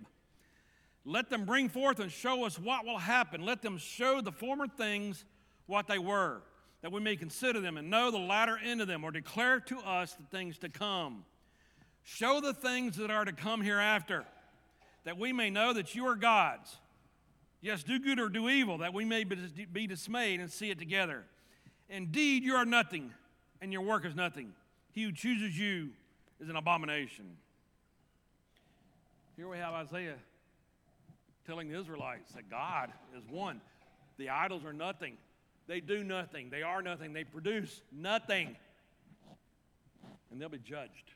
Let 1.06 1.29
them 1.29 1.46
bring 1.46 1.70
forth 1.70 2.00
and 2.00 2.12
show 2.12 2.46
us 2.46 2.60
what 2.60 2.86
will 2.86 2.98
happen. 2.98 3.46
Let 3.46 3.62
them 3.62 3.77
show 3.77 4.22
the 4.22 4.32
former 4.32 4.68
things 4.68 5.24
what 5.68 5.88
they 5.88 6.00
were, 6.00 6.41
that 6.82 6.91
we 6.91 7.00
may 7.00 7.15
consider 7.15 7.62
them 7.62 7.77
and 7.77 7.89
know 7.89 8.12
the 8.12 8.18
latter 8.18 8.60
end 8.62 8.82
of 8.82 8.88
them, 8.88 9.03
or 9.03 9.12
declare 9.12 9.60
to 9.62 9.77
us 9.79 10.15
the 10.15 10.25
things 10.36 10.58
to 10.60 10.70
come. 10.70 11.24
Show 12.03 12.41
the 12.41 12.53
things 12.53 12.98
that 12.98 13.12
are 13.12 13.24
to 13.24 13.32
come 13.32 13.62
hereafter, 13.62 14.25
that 15.06 15.18
we 15.18 15.32
may 15.32 15.50
know 15.50 15.74
that 15.74 15.96
you 15.96 16.08
are 16.08 16.15
God's. 16.15 16.75
Yes, 17.62 17.84
do 17.84 18.00
good 18.00 18.20
or 18.20 18.30
do 18.30 18.50
evil, 18.50 18.78
that 18.78 18.94
we 18.94 19.04
may 19.04 19.24
be 19.24 19.88
dismayed 19.88 20.39
and 20.39 20.50
see 20.50 20.70
it 20.70 20.80
together. 20.80 21.25
Indeed, 21.89 22.44
you 22.44 22.56
are 22.56 22.66
nothing, 22.66 23.12
and 23.62 23.74
your 23.74 23.82
work 23.82 24.06
is 24.06 24.16
nothing. 24.16 24.54
He 24.92 25.04
who 25.04 25.12
chooses 25.12 25.58
you 25.60 25.89
is 26.39 26.50
an 26.50 26.56
abomination. 26.56 27.25
Here 29.36 29.48
we 29.48 29.58
have 29.58 29.74
Isaiah 29.74 30.16
telling 31.46 31.70
the 31.70 31.80
Israelites 31.80 32.32
that 32.34 32.50
God 32.50 32.92
is 33.18 33.24
one. 33.30 33.60
The 34.18 34.30
idols 34.30 34.63
are 34.63 34.74
nothing. 34.74 35.18
They 35.68 35.80
do 35.80 36.04
nothing. 36.04 36.50
They 36.50 36.63
are 36.63 36.82
nothing. 36.82 37.13
They 37.13 37.24
produce 37.24 37.82
nothing. 37.92 38.56
And 40.32 40.39
they'll 40.39 40.50
be 40.50 40.60
judged. 40.60 41.12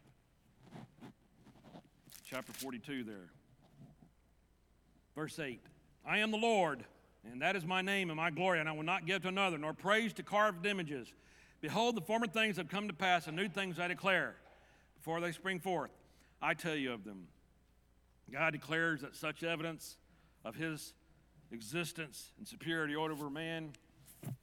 Chapter 2.25 2.51
42 2.53 3.03
there. 3.03 3.29
Verse 5.15 5.37
8 5.39 5.59
I 6.05 6.19
am 6.19 6.31
the 6.31 6.37
Lord 6.37 6.85
and 7.31 7.41
that 7.41 7.55
is 7.55 7.65
my 7.65 7.81
name 7.81 8.09
and 8.09 8.17
my 8.17 8.29
glory, 8.29 8.59
and 8.59 8.67
I 8.67 8.73
will 8.73 8.83
not 8.83 9.05
give 9.05 9.21
to 9.21 9.27
another, 9.29 9.57
nor 9.57 9.73
praise 9.73 10.13
to 10.13 10.23
carved 10.23 10.65
images. 10.65 11.13
Behold, 11.61 11.95
the 11.95 12.01
former 12.01 12.27
things 12.27 12.57
have 12.57 12.67
come 12.67 12.87
to 12.87 12.93
pass, 12.93 13.27
and 13.27 13.37
new 13.37 13.47
things 13.47 13.79
I 13.79 13.87
declare 13.87 14.35
before 14.97 15.21
they 15.21 15.31
spring 15.31 15.59
forth. 15.59 15.91
I 16.41 16.53
tell 16.53 16.75
you 16.75 16.91
of 16.91 17.05
them. 17.05 17.27
God 18.31 18.51
declares 18.51 19.01
that 19.01 19.15
such 19.15 19.43
evidence 19.43 19.97
of 20.43 20.55
his 20.55 20.93
existence 21.51 22.31
and 22.37 22.47
superiority 22.47 22.95
over 22.95 23.29
man 23.29 23.71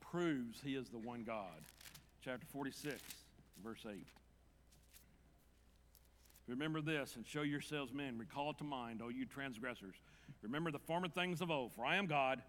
proves 0.01 0.61
he 0.65 0.75
is 0.75 0.89
the 0.89 0.99
one 0.99 1.25
God. 1.25 1.65
Chapter 2.25 2.47
46, 2.53 3.03
verse 3.63 3.85
8. 3.89 4.07
Remember 6.47 6.81
this 6.81 7.17
and 7.17 7.27
show 7.27 7.43
yourselves 7.43 7.93
men. 7.93 8.17
Recall 8.19 8.55
to 8.55 8.65
mind, 8.65 9.03
O 9.03 9.09
you 9.09 9.27
transgressors. 9.27 9.95
Remember 10.43 10.71
the 10.71 10.79
former 10.79 11.09
things 11.09 11.41
of 11.41 11.51
old, 11.51 11.73
for 11.75 11.85
I 11.85 11.97
am 11.97 12.07
God 12.07 12.43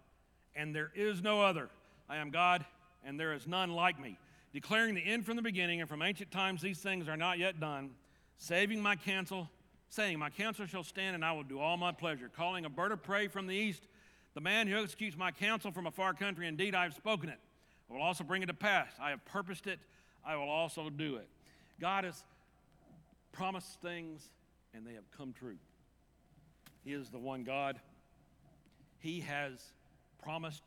and 0.54 0.74
there 0.74 0.90
is 0.94 1.22
no 1.22 1.42
other. 1.42 1.68
I 2.08 2.16
am 2.16 2.30
God, 2.30 2.64
and 3.04 3.18
there 3.18 3.32
is 3.32 3.46
none 3.46 3.72
like 3.72 4.00
me. 4.00 4.18
Declaring 4.52 4.94
the 4.94 5.00
end 5.00 5.24
from 5.24 5.36
the 5.36 5.42
beginning, 5.42 5.80
and 5.80 5.88
from 5.88 6.02
ancient 6.02 6.30
times 6.30 6.60
these 6.60 6.78
things 6.78 7.08
are 7.08 7.16
not 7.16 7.38
yet 7.38 7.58
done, 7.58 7.90
saving 8.36 8.80
my 8.80 8.96
counsel, 8.96 9.48
saying, 9.88 10.18
My 10.18 10.30
counsel 10.30 10.66
shall 10.66 10.84
stand, 10.84 11.14
and 11.14 11.24
I 11.24 11.32
will 11.32 11.42
do 11.42 11.58
all 11.58 11.76
my 11.76 11.92
pleasure. 11.92 12.30
Calling 12.34 12.64
a 12.64 12.70
bird 12.70 12.92
of 12.92 13.02
prey 13.02 13.28
from 13.28 13.46
the 13.46 13.54
east, 13.54 13.82
the 14.34 14.40
man 14.40 14.66
who 14.66 14.82
executes 14.82 15.16
my 15.16 15.30
counsel 15.30 15.72
from 15.72 15.86
a 15.86 15.90
far 15.90 16.12
country, 16.12 16.46
indeed 16.46 16.74
I 16.74 16.84
have 16.84 16.94
spoken 16.94 17.28
it. 17.28 17.38
I 17.90 17.94
will 17.94 18.02
also 18.02 18.24
bring 18.24 18.42
it 18.42 18.46
to 18.46 18.54
pass. 18.54 18.88
I 19.00 19.10
have 19.10 19.24
purposed 19.24 19.66
it, 19.66 19.78
I 20.24 20.36
will 20.36 20.50
also 20.50 20.90
do 20.90 21.16
it. 21.16 21.28
God 21.80 22.04
has 22.04 22.22
promised 23.32 23.80
things, 23.80 24.30
and 24.74 24.86
they 24.86 24.94
have 24.94 25.10
come 25.16 25.32
true. 25.32 25.56
He 26.84 26.92
is 26.92 27.10
the 27.10 27.18
one 27.18 27.44
God. 27.44 27.80
He 28.98 29.20
has 29.20 29.72
promised 30.22 30.62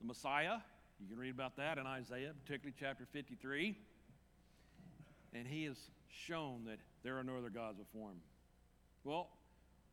the 0.00 0.06
Messiah. 0.06 0.58
You 1.00 1.08
can 1.08 1.18
read 1.18 1.34
about 1.34 1.56
that 1.56 1.78
in 1.78 1.86
Isaiah, 1.86 2.32
particularly 2.44 2.74
chapter 2.78 3.06
53. 3.12 3.76
And 5.34 5.46
he 5.46 5.64
has 5.64 5.76
shown 6.10 6.64
that 6.66 6.78
there 7.02 7.18
are 7.18 7.24
no 7.24 7.36
other 7.36 7.50
gods 7.50 7.78
before 7.78 8.10
him. 8.10 8.20
Well, 9.04 9.28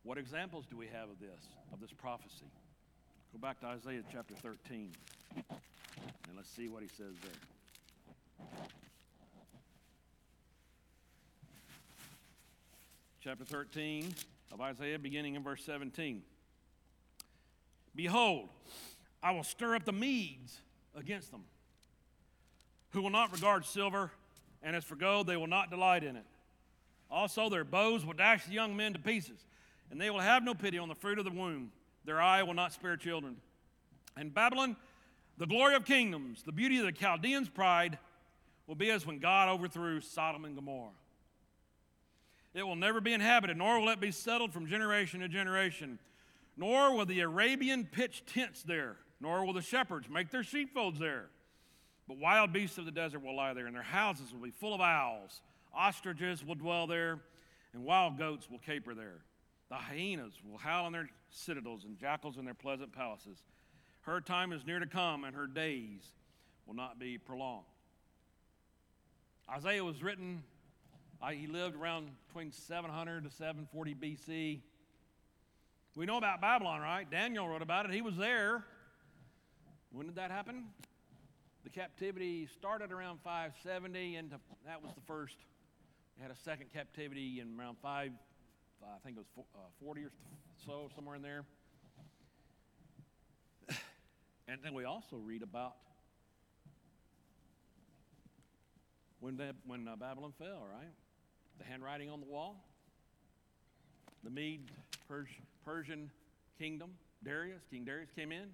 what 0.02 0.18
examples 0.18 0.66
do 0.66 0.76
we 0.76 0.86
have 0.86 1.08
of 1.08 1.18
this, 1.20 1.48
of 1.72 1.80
this 1.80 1.92
prophecy? 1.92 2.46
Go 3.32 3.38
back 3.38 3.60
to 3.60 3.66
Isaiah 3.66 4.02
chapter 4.12 4.34
13, 4.34 4.92
and 5.36 6.36
let's 6.36 6.48
see 6.48 6.68
what 6.68 6.82
he 6.82 6.88
says 6.88 7.14
there. 7.22 8.46
Chapter 13.22 13.44
13 13.44 14.14
of 14.52 14.60
Isaiah, 14.60 14.98
beginning 14.98 15.34
in 15.34 15.42
verse 15.42 15.62
17. 15.64 16.22
Behold, 17.94 18.48
I 19.22 19.30
will 19.32 19.42
stir 19.42 19.74
up 19.74 19.84
the 19.84 19.92
Medes 19.92 20.60
against 20.94 21.30
them, 21.30 21.44
who 22.90 23.02
will 23.02 23.10
not 23.10 23.32
regard 23.32 23.64
silver, 23.64 24.10
and 24.62 24.76
as 24.76 24.84
for 24.84 24.96
gold, 24.96 25.26
they 25.26 25.36
will 25.36 25.46
not 25.46 25.70
delight 25.70 26.04
in 26.04 26.16
it. 26.16 26.24
Also, 27.10 27.48
their 27.48 27.64
bows 27.64 28.04
will 28.04 28.12
dash 28.12 28.44
the 28.44 28.52
young 28.52 28.76
men 28.76 28.92
to 28.92 28.98
pieces, 28.98 29.46
and 29.90 30.00
they 30.00 30.10
will 30.10 30.20
have 30.20 30.42
no 30.42 30.54
pity 30.54 30.78
on 30.78 30.88
the 30.88 30.94
fruit 30.94 31.18
of 31.18 31.24
the 31.24 31.30
womb. 31.30 31.70
Their 32.04 32.20
eye 32.20 32.42
will 32.42 32.54
not 32.54 32.72
spare 32.72 32.96
children. 32.96 33.36
And 34.16 34.32
Babylon, 34.32 34.76
the 35.38 35.46
glory 35.46 35.74
of 35.74 35.84
kingdoms, 35.84 36.42
the 36.42 36.52
beauty 36.52 36.78
of 36.78 36.86
the 36.86 36.92
Chaldeans' 36.92 37.48
pride, 37.48 37.98
will 38.66 38.74
be 38.74 38.90
as 38.90 39.06
when 39.06 39.18
God 39.18 39.48
overthrew 39.48 40.00
Sodom 40.00 40.44
and 40.44 40.54
Gomorrah. 40.54 40.90
It 42.56 42.66
will 42.66 42.74
never 42.74 43.00
be 43.00 43.12
inhabited, 43.12 43.56
nor 43.56 43.78
will 43.78 43.90
it 43.90 44.00
be 44.00 44.10
settled 44.10 44.52
from 44.52 44.66
generation 44.66 45.20
to 45.20 45.28
generation 45.28 46.00
nor 46.56 46.94
will 46.94 47.06
the 47.06 47.20
Arabian 47.20 47.84
pitch 47.84 48.24
tents 48.26 48.62
there, 48.62 48.96
nor 49.20 49.44
will 49.44 49.52
the 49.52 49.62
shepherds 49.62 50.08
make 50.08 50.30
their 50.30 50.42
sheepfolds 50.42 50.98
there. 50.98 51.26
But 52.08 52.18
wild 52.18 52.52
beasts 52.52 52.78
of 52.78 52.86
the 52.86 52.90
desert 52.90 53.22
will 53.22 53.36
lie 53.36 53.52
there, 53.52 53.66
and 53.66 53.74
their 53.74 53.82
houses 53.82 54.32
will 54.32 54.40
be 54.40 54.50
full 54.50 54.74
of 54.74 54.80
owls. 54.80 55.42
Ostriches 55.74 56.44
will 56.44 56.54
dwell 56.54 56.86
there, 56.86 57.20
and 57.74 57.84
wild 57.84 58.16
goats 58.16 58.50
will 58.50 58.58
caper 58.58 58.94
there. 58.94 59.20
The 59.68 59.74
hyenas 59.74 60.34
will 60.48 60.58
howl 60.58 60.86
in 60.86 60.92
their 60.92 61.10
citadels, 61.30 61.84
and 61.84 61.98
jackals 61.98 62.38
in 62.38 62.44
their 62.44 62.54
pleasant 62.54 62.92
palaces. 62.92 63.42
Her 64.02 64.20
time 64.20 64.52
is 64.52 64.64
near 64.64 64.78
to 64.78 64.86
come, 64.86 65.24
and 65.24 65.34
her 65.34 65.48
days 65.48 66.02
will 66.64 66.74
not 66.74 66.98
be 66.98 67.18
prolonged. 67.18 67.64
Isaiah 69.50 69.84
was 69.84 70.02
written, 70.02 70.42
he 71.32 71.46
lived 71.46 71.76
around 71.76 72.10
between 72.26 72.52
700 72.52 73.24
to 73.24 73.30
740 73.30 73.94
BC. 73.94 74.60
We 75.96 76.06
know 76.06 76.18
about 76.18 76.40
Babylon, 76.40 76.80
right? 76.80 77.10
Daniel 77.10 77.48
wrote 77.48 77.62
about 77.62 77.86
it. 77.86 77.92
He 77.92 78.02
was 78.02 78.16
there. 78.16 78.64
When 79.92 80.06
did 80.06 80.16
that 80.16 80.30
happen? 80.30 80.64
The 81.64 81.70
captivity 81.70 82.46
started 82.46 82.92
around 82.92 83.18
570, 83.24 84.16
and 84.16 84.30
that 84.66 84.82
was 84.82 84.92
the 84.94 85.00
first. 85.06 85.36
They 86.16 86.22
had 86.22 86.30
a 86.30 86.36
second 86.36 86.66
captivity 86.72 87.40
in 87.40 87.58
around 87.58 87.78
5, 87.82 88.10
I 88.82 88.98
think 89.04 89.16
it 89.16 89.24
was 89.36 89.46
40 89.82 90.02
or 90.02 90.10
so, 90.64 90.90
somewhere 90.94 91.16
in 91.16 91.22
there. 91.22 91.44
And 94.48 94.60
then 94.62 94.74
we 94.74 94.84
also 94.84 95.16
read 95.16 95.42
about 95.42 95.74
when, 99.18 99.40
when 99.66 99.88
uh, 99.88 99.96
Babylon 99.96 100.32
fell, 100.38 100.64
right? 100.70 100.92
The 101.58 101.64
handwriting 101.64 102.10
on 102.10 102.20
the 102.20 102.26
wall. 102.26 102.64
The 104.24 104.30
Mede 104.30 104.70
Persian 105.64 106.10
kingdom, 106.58 106.90
Darius, 107.22 107.62
King 107.70 107.84
Darius 107.84 108.10
came 108.16 108.32
in, 108.32 108.48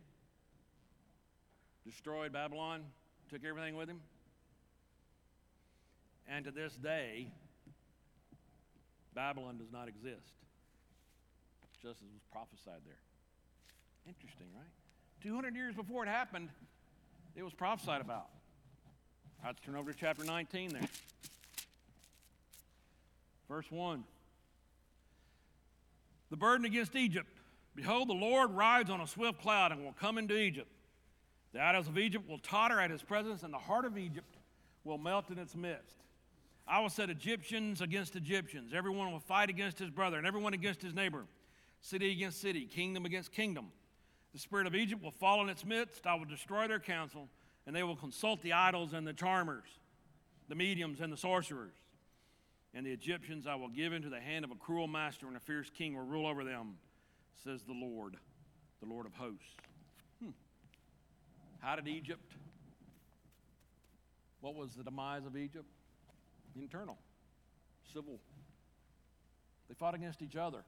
destroyed 1.86 2.32
Babylon, 2.32 2.82
took 3.30 3.42
everything 3.44 3.76
with 3.76 3.88
him. 3.88 4.00
And 6.28 6.44
to 6.44 6.50
this 6.50 6.74
day, 6.74 7.28
Babylon 9.14 9.56
does 9.56 9.72
not 9.72 9.88
exist, 9.88 10.32
just 11.82 12.02
as 12.02 12.02
was 12.02 12.22
prophesied 12.30 12.82
there. 12.84 13.00
Interesting, 14.06 14.48
right? 14.54 14.68
200 15.22 15.54
years 15.54 15.74
before 15.74 16.04
it 16.04 16.08
happened, 16.08 16.50
it 17.34 17.42
was 17.42 17.54
prophesied 17.54 18.00
about. 18.00 18.28
Let's 19.44 19.60
turn 19.60 19.76
over 19.76 19.92
to 19.92 19.98
chapter 19.98 20.24
19 20.24 20.72
there. 20.74 20.88
Verse 23.48 23.70
1. 23.70 24.04
The 26.30 26.36
burden 26.36 26.64
against 26.64 26.96
Egypt. 26.96 27.28
Behold, 27.74 28.08
the 28.08 28.14
Lord 28.14 28.50
rides 28.52 28.90
on 28.90 29.00
a 29.00 29.06
swift 29.06 29.40
cloud 29.40 29.72
and 29.72 29.84
will 29.84 29.92
come 29.92 30.18
into 30.18 30.36
Egypt. 30.36 30.70
The 31.52 31.60
idols 31.60 31.88
of 31.88 31.98
Egypt 31.98 32.28
will 32.28 32.38
totter 32.38 32.80
at 32.80 32.90
his 32.90 33.02
presence, 33.02 33.42
and 33.42 33.52
the 33.52 33.58
heart 33.58 33.84
of 33.84 33.98
Egypt 33.98 34.36
will 34.84 34.98
melt 34.98 35.30
in 35.30 35.38
its 35.38 35.54
midst. 35.54 35.96
I 36.66 36.80
will 36.80 36.88
set 36.88 37.10
Egyptians 37.10 37.80
against 37.80 38.16
Egyptians. 38.16 38.72
Everyone 38.72 39.12
will 39.12 39.20
fight 39.20 39.50
against 39.50 39.78
his 39.78 39.90
brother, 39.90 40.16
and 40.16 40.26
everyone 40.26 40.54
against 40.54 40.80
his 40.80 40.94
neighbor, 40.94 41.26
city 41.80 42.12
against 42.12 42.40
city, 42.40 42.64
kingdom 42.64 43.04
against 43.04 43.32
kingdom. 43.32 43.72
The 44.32 44.38
spirit 44.38 44.66
of 44.66 44.74
Egypt 44.74 45.02
will 45.02 45.10
fall 45.10 45.42
in 45.42 45.48
its 45.50 45.64
midst. 45.64 46.06
I 46.06 46.14
will 46.14 46.24
destroy 46.24 46.68
their 46.68 46.80
counsel, 46.80 47.28
and 47.66 47.76
they 47.76 47.82
will 47.82 47.96
consult 47.96 48.40
the 48.42 48.54
idols 48.54 48.92
and 48.94 49.06
the 49.06 49.12
charmers, 49.12 49.68
the 50.48 50.54
mediums 50.54 51.00
and 51.00 51.12
the 51.12 51.16
sorcerers. 51.16 51.74
And 52.74 52.86
the 52.86 52.90
Egyptians 52.90 53.46
I 53.46 53.54
will 53.54 53.68
give 53.68 53.92
into 53.92 54.08
the 54.08 54.20
hand 54.20 54.44
of 54.44 54.50
a 54.50 54.54
cruel 54.54 54.88
master, 54.88 55.26
and 55.26 55.36
a 55.36 55.40
fierce 55.40 55.70
king 55.70 55.94
will 55.94 56.06
rule 56.06 56.26
over 56.26 56.42
them, 56.42 56.76
says 57.44 57.62
the 57.62 57.74
Lord, 57.74 58.16
the 58.80 58.88
Lord 58.88 59.04
of 59.06 59.12
hosts. 59.12 59.56
Hmm. 60.22 60.30
How 61.60 61.76
did 61.76 61.86
Egypt? 61.86 62.32
What 64.40 64.54
was 64.54 64.74
the 64.74 64.82
demise 64.82 65.26
of 65.26 65.36
Egypt? 65.36 65.66
Internal, 66.56 66.98
civil. 67.92 68.18
They 69.68 69.74
fought 69.74 69.94
against 69.94 70.22
each 70.22 70.36
other. 70.36 70.64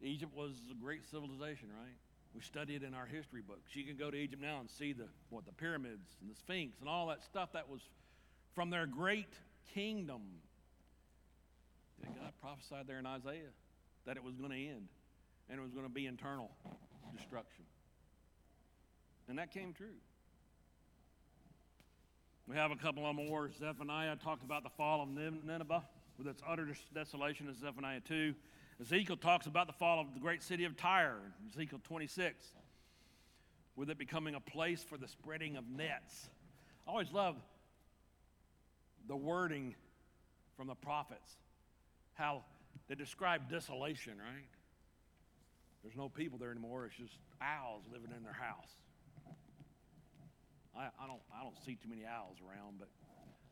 Egypt 0.00 0.34
was 0.36 0.52
a 0.70 0.74
great 0.74 1.04
civilization, 1.10 1.68
right? 1.76 1.94
We 2.34 2.42
study 2.42 2.76
it 2.76 2.82
in 2.82 2.94
our 2.94 3.06
history 3.06 3.40
books. 3.40 3.74
You 3.74 3.84
can 3.84 3.96
go 3.96 4.10
to 4.10 4.16
Egypt 4.16 4.40
now 4.42 4.60
and 4.60 4.70
see 4.70 4.92
the 4.92 5.06
what 5.30 5.46
the 5.46 5.52
pyramids 5.52 6.16
and 6.20 6.30
the 6.30 6.36
Sphinx 6.36 6.78
and 6.80 6.88
all 6.88 7.08
that 7.08 7.22
stuff 7.24 7.52
that 7.52 7.68
was 7.68 7.80
from 8.54 8.70
their 8.70 8.86
great 8.86 9.32
kingdom. 9.74 10.22
And 12.04 12.14
God 12.14 12.32
prophesied 12.40 12.86
there 12.86 12.98
in 12.98 13.06
Isaiah 13.06 13.52
that 14.06 14.16
it 14.16 14.24
was 14.24 14.34
going 14.36 14.50
to 14.50 14.56
end 14.56 14.88
and 15.50 15.58
it 15.58 15.62
was 15.62 15.72
going 15.72 15.86
to 15.86 15.92
be 15.92 16.06
internal 16.06 16.50
destruction. 17.16 17.64
And 19.28 19.38
that 19.38 19.52
came 19.52 19.72
true. 19.72 19.96
We 22.46 22.56
have 22.56 22.70
a 22.70 22.76
couple 22.76 23.08
of 23.08 23.14
more. 23.14 23.50
Zephaniah 23.58 24.16
talked 24.16 24.42
about 24.42 24.62
the 24.62 24.70
fall 24.70 25.02
of 25.02 25.08
Nineveh 25.08 25.82
with 26.16 26.26
its 26.26 26.42
utter 26.48 26.66
desolation 26.94 27.46
in 27.48 27.54
Zephaniah 27.54 28.00
2. 28.00 28.34
Ezekiel 28.80 29.16
talks 29.16 29.46
about 29.46 29.66
the 29.66 29.72
fall 29.72 30.00
of 30.00 30.14
the 30.14 30.20
great 30.20 30.42
city 30.42 30.64
of 30.64 30.76
Tyre 30.76 31.18
Ezekiel 31.50 31.80
26, 31.84 32.46
with 33.76 33.90
it 33.90 33.98
becoming 33.98 34.34
a 34.34 34.40
place 34.40 34.82
for 34.82 34.96
the 34.96 35.08
spreading 35.08 35.56
of 35.56 35.68
nets. 35.68 36.30
I 36.86 36.90
always 36.90 37.12
love 37.12 37.36
the 39.08 39.16
wording 39.16 39.74
from 40.56 40.66
the 40.68 40.74
prophets, 40.74 41.36
how 42.14 42.44
they 42.88 42.94
describe 42.94 43.50
desolation, 43.50 44.14
right? 44.18 44.46
There's 45.82 45.96
no 45.96 46.08
people 46.08 46.38
there 46.38 46.50
anymore, 46.50 46.86
it's 46.86 46.96
just 46.96 47.18
owls 47.40 47.84
living 47.90 48.10
in 48.16 48.22
their 48.22 48.32
house. 48.32 48.70
I, 50.76 50.88
I, 51.02 51.06
don't, 51.06 51.20
I 51.34 51.42
don't 51.42 51.56
see 51.64 51.74
too 51.74 51.88
many 51.88 52.02
owls 52.04 52.36
around, 52.46 52.78
but 52.78 52.88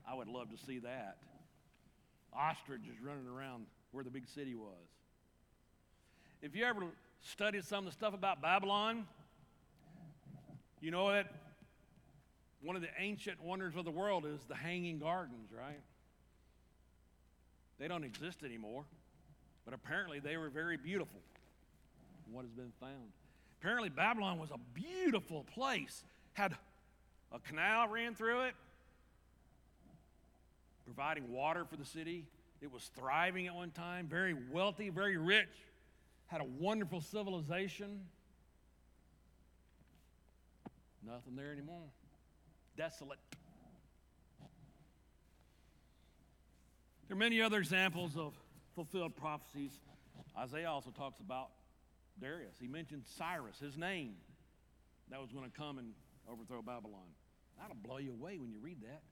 I 0.09 0.15
would 0.15 0.29
love 0.29 0.51
to 0.51 0.57
see 0.65 0.79
that. 0.81 1.17
Ostriches 2.33 3.01
running 3.03 3.27
around 3.27 3.67
where 3.91 4.05
the 4.05 4.11
big 4.11 4.29
city 4.29 4.55
was. 4.55 4.87
If 6.43 6.55
you 6.55 6.65
ever 6.65 6.83
studied 7.23 7.65
some 7.65 7.79
of 7.79 7.85
the 7.87 7.93
stuff 7.93 8.15
about 8.15 8.43
Babylon, 8.43 9.07
you 10.81 10.91
know 10.91 11.11
that 11.11 11.33
one 12.67 12.75
of 12.75 12.83
the 12.83 12.89
ancient 12.99 13.41
wonders 13.41 13.77
of 13.77 13.85
the 13.85 13.93
world 13.93 14.27
is 14.27 14.41
the 14.49 14.57
Hanging 14.57 14.99
Gardens, 14.99 15.51
right? 15.57 15.81
They 17.79 17.87
don't 17.87 18.03
exist 18.03 18.43
anymore, 18.43 18.85
but 19.65 19.73
apparently 19.73 20.19
they 20.19 20.37
were 20.37 20.49
very 20.49 20.77
beautiful. 20.77 21.21
What 22.33 22.43
has 22.43 22.51
been 22.51 22.73
found? 22.81 23.13
Apparently, 23.61 23.89
Babylon 23.89 24.41
was 24.41 24.51
a 24.51 24.59
beautiful 24.75 25.45
place, 25.55 26.03
had 26.33 26.57
a 27.33 27.39
canal 27.39 27.87
ran 27.87 28.17
through 28.17 28.43
it, 28.47 28.55
providing 30.85 31.31
water 31.31 31.65
for 31.65 31.77
the 31.77 31.85
city. 31.85 32.27
It 32.61 32.73
was 32.73 32.91
thriving 32.99 33.47
at 33.47 33.55
one 33.55 33.71
time, 33.71 34.09
very 34.09 34.35
wealthy, 34.51 34.89
very 34.89 35.17
rich, 35.17 35.55
had 36.27 36.41
a 36.41 36.47
wonderful 36.59 37.01
civilization. 37.01 38.01
Nothing 41.07 41.37
there 41.37 41.53
anymore. 41.53 41.85
Desolate. 42.77 43.19
There 47.09 47.17
are 47.17 47.19
many 47.19 47.41
other 47.41 47.59
examples 47.59 48.17
of 48.17 48.35
fulfilled 48.75 49.17
prophecies. 49.17 49.71
Isaiah 50.37 50.71
also 50.71 50.91
talks 50.91 51.21
about 51.21 51.49
Darius. 52.21 52.57
He 52.61 52.67
mentioned 52.69 53.05
Cyrus, 53.17 53.59
his 53.59 53.79
name, 53.79 54.17
that 55.11 55.21
was 55.21 55.33
going 55.33 55.51
to 55.51 55.57
come 55.57 55.79
and 55.79 55.93
overthrow 56.31 56.61
Babylon. 56.61 57.07
That'll 57.59 57.77
blow 57.77 57.97
you 57.97 58.13
away 58.13 58.39
when 58.39 58.51
you 58.51 58.59
read 58.61 58.83
that. 58.83 59.03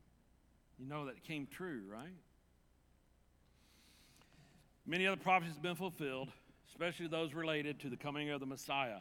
You 0.78 0.86
know 0.86 1.06
that 1.06 1.16
it 1.16 1.24
came 1.24 1.46
true, 1.46 1.82
right? 1.88 2.08
Many 4.86 5.06
other 5.06 5.20
prophecies 5.20 5.54
have 5.54 5.62
been 5.62 5.76
fulfilled, 5.76 6.28
especially 6.68 7.06
those 7.06 7.32
related 7.32 7.80
to 7.80 7.88
the 7.88 7.96
coming 7.96 8.28
of 8.28 8.40
the 8.40 8.46
Messiah. 8.46 8.98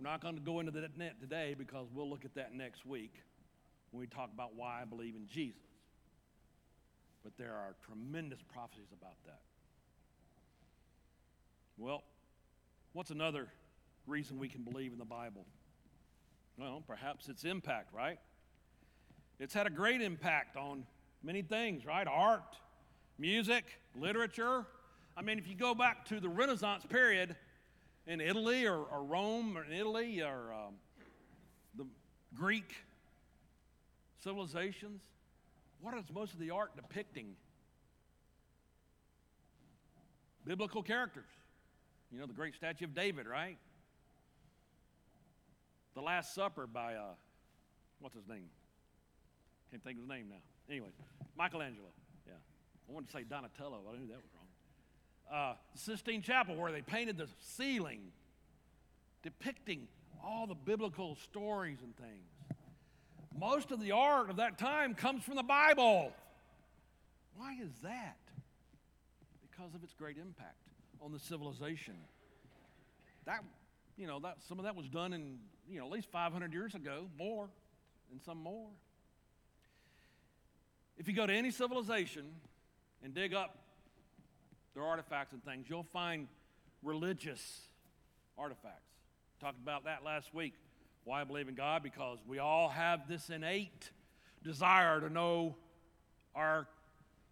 We're 0.00 0.10
not 0.10 0.20
going 0.20 0.34
to 0.34 0.40
go 0.40 0.58
into 0.58 0.72
that 0.72 0.98
net 0.98 1.20
today 1.20 1.54
because 1.56 1.86
we'll 1.94 2.10
look 2.10 2.24
at 2.24 2.34
that 2.34 2.54
next 2.54 2.84
week 2.84 3.22
when 3.92 4.00
we 4.00 4.06
talk 4.06 4.30
about 4.32 4.56
why 4.56 4.80
I 4.82 4.84
believe 4.84 5.14
in 5.14 5.28
Jesus. 5.28 5.60
But 7.22 7.36
there 7.36 7.52
are 7.52 7.76
tremendous 7.86 8.40
prophecies 8.52 8.88
about 8.92 9.14
that. 9.26 9.40
Well, 11.78 12.02
what's 12.94 13.10
another 13.10 13.48
reason 14.06 14.38
we 14.38 14.48
can 14.48 14.62
believe 14.62 14.92
in 14.92 14.98
the 14.98 15.04
Bible? 15.04 15.46
Well, 16.58 16.82
perhaps 16.86 17.28
its 17.28 17.44
impact, 17.44 17.94
right? 17.94 18.18
It's 19.38 19.54
had 19.54 19.66
a 19.66 19.70
great 19.70 20.00
impact 20.00 20.56
on 20.56 20.84
many 21.22 21.42
things, 21.42 21.86
right? 21.86 22.06
Art, 22.06 22.56
music, 23.18 23.64
literature. 23.94 24.66
I 25.16 25.22
mean, 25.22 25.38
if 25.38 25.48
you 25.48 25.54
go 25.54 25.74
back 25.74 26.06
to 26.06 26.18
the 26.18 26.28
Renaissance 26.28 26.84
period 26.86 27.36
in 28.06 28.20
Italy 28.20 28.66
or, 28.66 28.78
or 28.78 29.04
Rome 29.04 29.56
or 29.56 29.64
in 29.64 29.72
Italy 29.72 30.22
or 30.22 30.52
um, 30.52 30.74
the 31.76 31.86
Greek 32.34 32.74
civilizations, 34.22 35.02
what 35.80 35.94
is 35.94 36.04
most 36.12 36.32
of 36.32 36.38
the 36.38 36.50
art 36.50 36.76
depicting? 36.76 37.34
Biblical 40.44 40.82
characters. 40.82 41.28
You 42.10 42.20
know, 42.20 42.26
the 42.26 42.34
great 42.34 42.54
statue 42.54 42.84
of 42.84 42.94
David, 42.94 43.26
right? 43.26 43.58
The 45.94 46.02
Last 46.02 46.34
Supper 46.34 46.66
by, 46.66 46.94
uh, 46.94 47.14
what's 48.00 48.14
his 48.14 48.28
name? 48.28 48.48
Can't 49.70 49.82
think 49.82 49.98
of 49.98 50.02
his 50.02 50.08
name 50.08 50.26
now. 50.28 50.42
Anyway, 50.68 50.88
Michelangelo. 51.36 51.88
Yeah. 52.26 52.34
I 52.88 52.92
wanted 52.92 53.08
to 53.08 53.12
say 53.12 53.24
Donatello, 53.24 53.80
I 53.88 53.98
knew 53.98 54.06
that 54.08 54.16
was 54.16 54.30
wrong. 54.34 54.42
Uh, 55.32 55.54
the 55.72 55.78
Sistine 55.78 56.22
Chapel, 56.22 56.56
where 56.56 56.72
they 56.72 56.82
painted 56.82 57.16
the 57.16 57.28
ceiling 57.40 58.00
depicting 59.22 59.86
all 60.22 60.46
the 60.46 60.54
biblical 60.54 61.16
stories 61.16 61.78
and 61.82 61.96
things. 61.96 62.31
Most 63.38 63.70
of 63.70 63.80
the 63.80 63.92
art 63.92 64.30
of 64.30 64.36
that 64.36 64.58
time 64.58 64.94
comes 64.94 65.24
from 65.24 65.36
the 65.36 65.42
Bible. 65.42 66.12
Why 67.36 67.56
is 67.62 67.70
that? 67.82 68.18
Because 69.50 69.74
of 69.74 69.82
its 69.82 69.94
great 69.94 70.16
impact 70.16 70.56
on 71.00 71.12
the 71.12 71.18
civilization. 71.18 71.94
That, 73.26 73.40
you 73.96 74.06
know, 74.06 74.20
that, 74.20 74.38
some 74.48 74.58
of 74.58 74.64
that 74.64 74.76
was 74.76 74.88
done 74.88 75.12
in, 75.12 75.38
you 75.68 75.78
know, 75.78 75.86
at 75.86 75.92
least 75.92 76.10
500 76.10 76.52
years 76.52 76.74
ago, 76.74 77.06
more, 77.18 77.48
and 78.10 78.20
some 78.22 78.38
more. 78.38 78.68
If 80.98 81.08
you 81.08 81.14
go 81.14 81.26
to 81.26 81.32
any 81.32 81.50
civilization 81.50 82.26
and 83.02 83.14
dig 83.14 83.34
up 83.34 83.56
their 84.74 84.84
artifacts 84.84 85.32
and 85.32 85.44
things, 85.44 85.66
you'll 85.68 85.82
find 85.82 86.28
religious 86.82 87.62
artifacts. 88.38 88.90
Talked 89.40 89.58
about 89.58 89.84
that 89.84 90.04
last 90.04 90.32
week. 90.34 90.54
Why 91.04 91.20
I 91.20 91.24
believe 91.24 91.48
in 91.48 91.54
God? 91.54 91.82
Because 91.82 92.18
we 92.26 92.38
all 92.38 92.68
have 92.68 93.08
this 93.08 93.28
innate 93.28 93.90
desire 94.44 95.00
to 95.00 95.10
know 95.10 95.56
our 96.34 96.66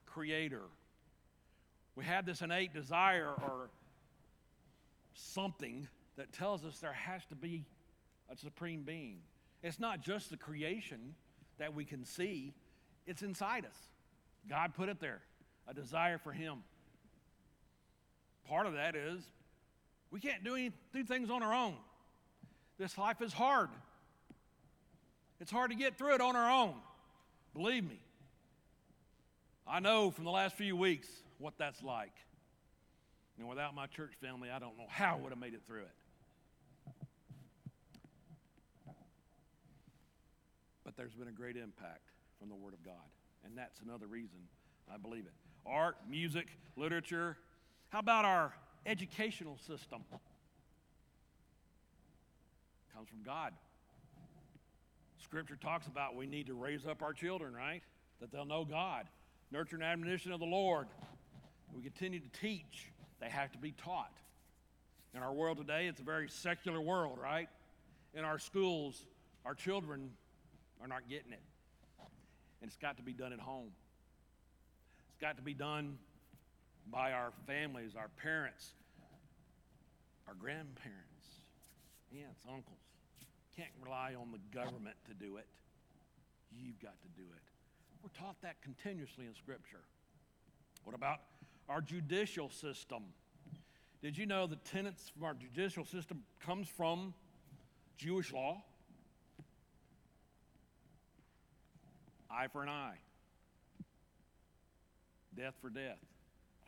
Creator. 0.07 0.63
We 1.95 2.05
have 2.05 2.27
this 2.27 2.43
innate 2.43 2.75
desire 2.75 3.29
or 3.29 3.71
something 5.15 5.87
that 6.17 6.33
tells 6.33 6.65
us 6.65 6.79
there 6.79 6.93
has 6.93 7.25
to 7.27 7.35
be 7.37 7.65
a 8.31 8.37
supreme 8.37 8.83
being. 8.83 9.19
It's 9.63 9.79
not 9.79 10.01
just 10.01 10.31
the 10.31 10.37
creation 10.37 11.15
that 11.59 11.75
we 11.75 11.85
can 11.85 12.05
see, 12.05 12.55
it's 13.07 13.23
inside 13.23 13.65
us. 13.67 13.77
God 14.49 14.75
put 14.75 14.89
it 14.89 14.99
there, 15.01 15.21
a 15.69 15.75
desire 15.75 16.19
for 16.19 16.33
Him. 16.33 16.65
Part 18.49 18.67
of 18.67 18.73
that 18.75 18.97
is 18.97 19.23
We 20.11 20.19
can't 20.19 20.43
do, 20.43 20.57
any, 20.57 20.73
do 20.93 21.05
things 21.05 21.31
on 21.31 21.43
our 21.43 21.55
own. 21.55 21.77
This 22.81 22.97
life 22.97 23.21
is 23.21 23.35
hard. 23.35 23.69
It's 25.39 25.51
hard 25.51 25.71
to 25.71 25.77
get 25.77 25.99
through 25.99 26.15
it 26.15 26.23
on 26.23 26.35
our 26.35 26.51
own. 26.51 26.73
Believe 27.53 27.85
me. 27.85 28.01
I 29.67 29.81
know 29.81 30.11
from 30.11 30.25
the 30.25 30.31
last 30.31 30.57
few 30.57 30.75
weeks 30.75 31.07
what 31.39 31.53
that's 31.59 31.83
like. 31.83 32.15
And 33.39 33.47
without 33.47 33.75
my 33.75 33.87
church 33.87 34.13
family, 34.23 34.49
I 34.49 34.59
don't 34.59 34.79
know 34.79 34.87
how 34.89 35.17
I 35.17 35.19
would 35.19 35.29
have 35.29 35.39
made 35.39 35.53
it 35.53 35.61
through 35.67 35.83
it. 35.83 37.07
But 40.83 40.97
there's 40.97 41.13
been 41.13 41.29
a 41.29 41.33
great 41.33 41.59
impact 41.59 42.09
from 42.39 42.49
the 42.49 42.55
Word 42.55 42.73
of 42.73 42.83
God. 42.83 42.95
And 43.45 43.59
that's 43.59 43.79
another 43.85 44.07
reason 44.07 44.39
I 44.91 44.97
believe 44.97 45.27
it. 45.27 45.33
Art, 45.67 45.97
music, 46.09 46.47
literature. 46.77 47.37
How 47.91 47.99
about 47.99 48.25
our 48.25 48.55
educational 48.87 49.59
system? 49.67 50.03
Comes 53.01 53.09
from 53.09 53.23
God. 53.23 53.55
Scripture 55.25 55.57
talks 55.57 55.87
about 55.87 56.17
we 56.17 56.27
need 56.27 56.49
to 56.49 56.55
raise 56.55 56.85
up 56.85 57.01
our 57.01 57.15
children, 57.15 57.55
right? 57.55 57.81
That 58.21 58.31
they'll 58.31 58.45
know 58.45 58.67
God, 58.67 59.07
nurture 59.51 59.77
and 59.77 59.83
admonition 59.83 60.33
of 60.33 60.39
the 60.39 60.45
Lord. 60.45 60.87
We 61.75 61.83
continue 61.83 62.21
to 62.21 62.29
teach. 62.43 62.93
They 63.19 63.31
have 63.31 63.53
to 63.53 63.59
be 63.59 63.73
taught. 63.73 64.13
In 65.15 65.23
our 65.23 65.33
world 65.33 65.57
today, 65.57 65.87
it's 65.87 66.01
a 66.01 66.03
very 66.03 66.29
secular 66.29 66.79
world, 66.79 67.19
right? 67.19 67.49
In 68.13 68.27
our 68.27 68.39
schools, 68.39 69.07
our 69.47 69.55
children 69.55 70.11
are 70.83 70.87
not 70.87 71.09
getting 71.09 71.33
it. 71.33 71.41
And 72.61 72.69
it's 72.69 72.77
got 72.77 72.99
to 72.99 73.03
be 73.03 73.15
done 73.15 73.33
at 73.33 73.41
home. 73.41 73.71
It's 75.09 75.21
got 75.23 75.39
to 75.39 75.43
be 75.43 75.55
done 75.55 75.97
by 76.93 77.13
our 77.13 77.33
families, 77.47 77.93
our 77.97 78.11
parents, 78.23 78.73
our 80.29 80.35
grandparents, 80.35 81.07
aunts, 82.13 82.45
uncles. 82.47 82.80
Can't 83.57 83.71
rely 83.83 84.15
on 84.21 84.33
the 84.33 84.39
government 84.57 84.97
to 85.09 85.15
do 85.15 85.37
it. 85.37 85.47
You've 86.53 86.81
got 86.81 87.01
to 87.03 87.09
do 87.17 87.23
it. 87.23 87.43
We're 88.03 88.11
taught 88.19 88.41
that 88.43 88.63
continuously 88.63 89.27
in 89.27 89.35
Scripture. 89.35 89.83
What 90.85 90.95
about 90.95 91.19
our 91.69 91.81
judicial 91.81 92.49
system? 92.49 93.05
Did 94.03 94.17
you 94.17 94.25
know 94.25 94.47
the 94.47 94.57
tenets 94.57 95.11
from 95.11 95.25
our 95.25 95.35
judicial 95.35 95.85
system 95.85 96.23
comes 96.45 96.69
from 96.69 97.13
Jewish 97.99 98.33
law? 98.33 98.63
Eye 102.31 102.47
for 102.47 102.63
an 102.63 102.69
eye, 102.69 102.97
death 105.37 105.55
for 105.61 105.69
death. 105.69 105.99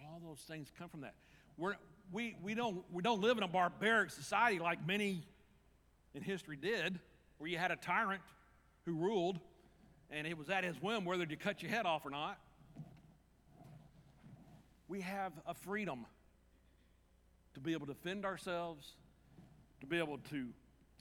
All 0.05 0.21
those 0.27 0.41
things 0.41 0.73
come 0.77 0.89
from 0.89 1.03
that. 1.03 1.15
We're, 1.57 1.77
we, 2.11 2.37
we, 2.43 2.55
don't, 2.55 2.85
we 2.93 3.03
don't 3.03 3.21
live 3.21 3.39
in 3.39 3.45
a 3.45 3.49
barbaric 3.49 4.11
society 4.11 4.59
like 4.59 4.85
many 4.87 5.23
in 6.15 6.23
history 6.23 6.57
did, 6.57 6.99
where 7.39 7.49
you 7.49 7.59
had 7.59 7.71
a 7.71 7.77
tyrant 7.77 8.23
who 8.85 8.95
ruled, 8.95 9.39
and 10.11 10.27
it 10.27 10.37
was 10.37 10.51
at 10.51 10.65
his 10.65 10.81
whim 10.81 11.05
whether 11.05 11.27
to 11.27 11.37
cut 11.37 11.63
your 11.63 11.71
head 11.71 11.87
off 11.87 12.05
or 12.05 12.11
not. 12.11 12.39
We 14.89 15.01
have 15.01 15.33
a 15.47 15.55
freedom 15.55 16.05
to 17.55 17.61
be 17.61 17.73
able 17.73 17.87
to 17.87 17.95
defend 17.95 18.25
ourselves, 18.25 18.93
to 19.81 19.87
be 19.87 19.99
able 19.99 20.19
to 20.31 20.49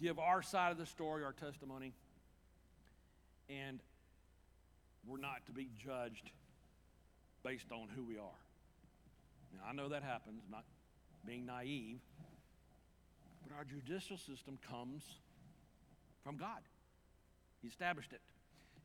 give 0.01 0.17
our 0.17 0.41
side 0.41 0.71
of 0.71 0.77
the 0.77 0.85
story, 0.85 1.23
our 1.23 1.33
testimony, 1.33 1.93
and 3.49 3.79
we're 5.05 5.17
not 5.17 5.45
to 5.47 5.51
be 5.51 5.69
judged 5.77 6.31
based 7.43 7.71
on 7.71 7.87
who 7.95 8.03
we 8.03 8.17
are. 8.17 8.39
Now, 9.53 9.63
I 9.69 9.73
know 9.73 9.89
that 9.89 10.03
happens, 10.03 10.43
not 10.49 10.63
being 11.25 11.45
naive, 11.45 11.99
but 13.51 13.57
our 13.57 13.63
judicial 13.63 14.17
system 14.17 14.57
comes 14.69 15.03
from 16.23 16.37
God. 16.37 16.59
He 17.61 17.67
established 17.67 18.13
it. 18.13 18.21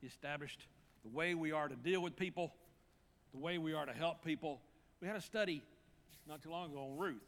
He 0.01 0.07
established 0.07 0.67
the 1.03 1.11
way 1.11 1.35
we 1.35 1.53
are 1.53 1.69
to 1.69 1.77
deal 1.77 2.03
with 2.03 2.17
people, 2.17 2.53
the 3.33 3.39
way 3.39 3.59
we 3.59 3.75
are 3.75 3.87
to 3.87 3.93
help 3.93 4.25
people. 4.25 4.61
We 5.01 5.09
had 5.09 5.17
a 5.17 5.21
study 5.21 5.63
not 6.29 6.43
too 6.43 6.51
long 6.51 6.71
ago 6.71 6.91
on 6.91 6.99
Ruth. 6.99 7.23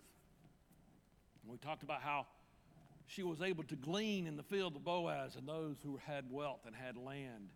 And 1.42 1.52
we 1.52 1.58
talked 1.58 1.82
about 1.82 2.00
how 2.02 2.26
she 3.06 3.22
was 3.22 3.40
able 3.40 3.64
to 3.64 3.76
glean 3.76 4.26
in 4.26 4.36
the 4.36 4.42
field 4.42 4.76
of 4.76 4.84
Boaz 4.84 5.36
and 5.36 5.48
those 5.48 5.76
who 5.82 5.98
had 6.06 6.24
wealth 6.30 6.60
and 6.66 6.74
had 6.74 6.96
land. 6.96 7.50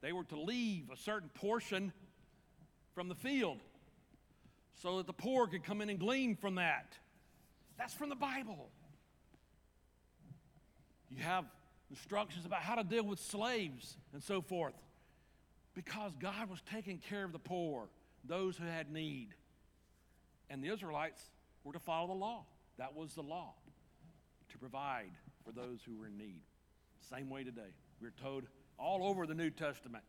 They 0.00 0.12
were 0.12 0.24
to 0.24 0.40
leave 0.40 0.90
a 0.90 0.96
certain 0.96 1.30
portion 1.34 1.92
from 2.94 3.08
the 3.08 3.14
field 3.14 3.58
so 4.82 4.96
that 4.98 5.06
the 5.06 5.12
poor 5.12 5.46
could 5.46 5.64
come 5.64 5.80
in 5.80 5.90
and 5.90 5.98
glean 5.98 6.34
from 6.34 6.56
that. 6.56 6.96
That's 7.78 7.94
from 7.94 8.08
the 8.08 8.16
Bible. 8.16 8.68
You 11.14 11.22
have 11.22 11.44
instructions 11.90 12.46
about 12.46 12.62
how 12.62 12.76
to 12.76 12.84
deal 12.84 13.04
with 13.04 13.20
slaves 13.20 13.96
and 14.14 14.22
so 14.22 14.40
forth 14.40 14.74
because 15.74 16.12
God 16.18 16.48
was 16.48 16.62
taking 16.72 16.98
care 16.98 17.24
of 17.24 17.32
the 17.32 17.38
poor, 17.38 17.88
those 18.24 18.56
who 18.56 18.64
had 18.64 18.90
need. 18.90 19.28
And 20.48 20.64
the 20.64 20.68
Israelites 20.68 21.22
were 21.64 21.74
to 21.74 21.78
follow 21.78 22.08
the 22.08 22.14
law. 22.14 22.44
That 22.78 22.96
was 22.96 23.12
the 23.14 23.22
law, 23.22 23.52
to 24.50 24.58
provide 24.58 25.12
for 25.44 25.52
those 25.52 25.80
who 25.86 25.98
were 25.98 26.06
in 26.06 26.16
need. 26.16 26.42
Same 27.10 27.28
way 27.28 27.44
today. 27.44 27.74
We're 28.00 28.14
told 28.22 28.44
all 28.78 29.06
over 29.06 29.26
the 29.26 29.34
New 29.34 29.50
Testament 29.50 30.04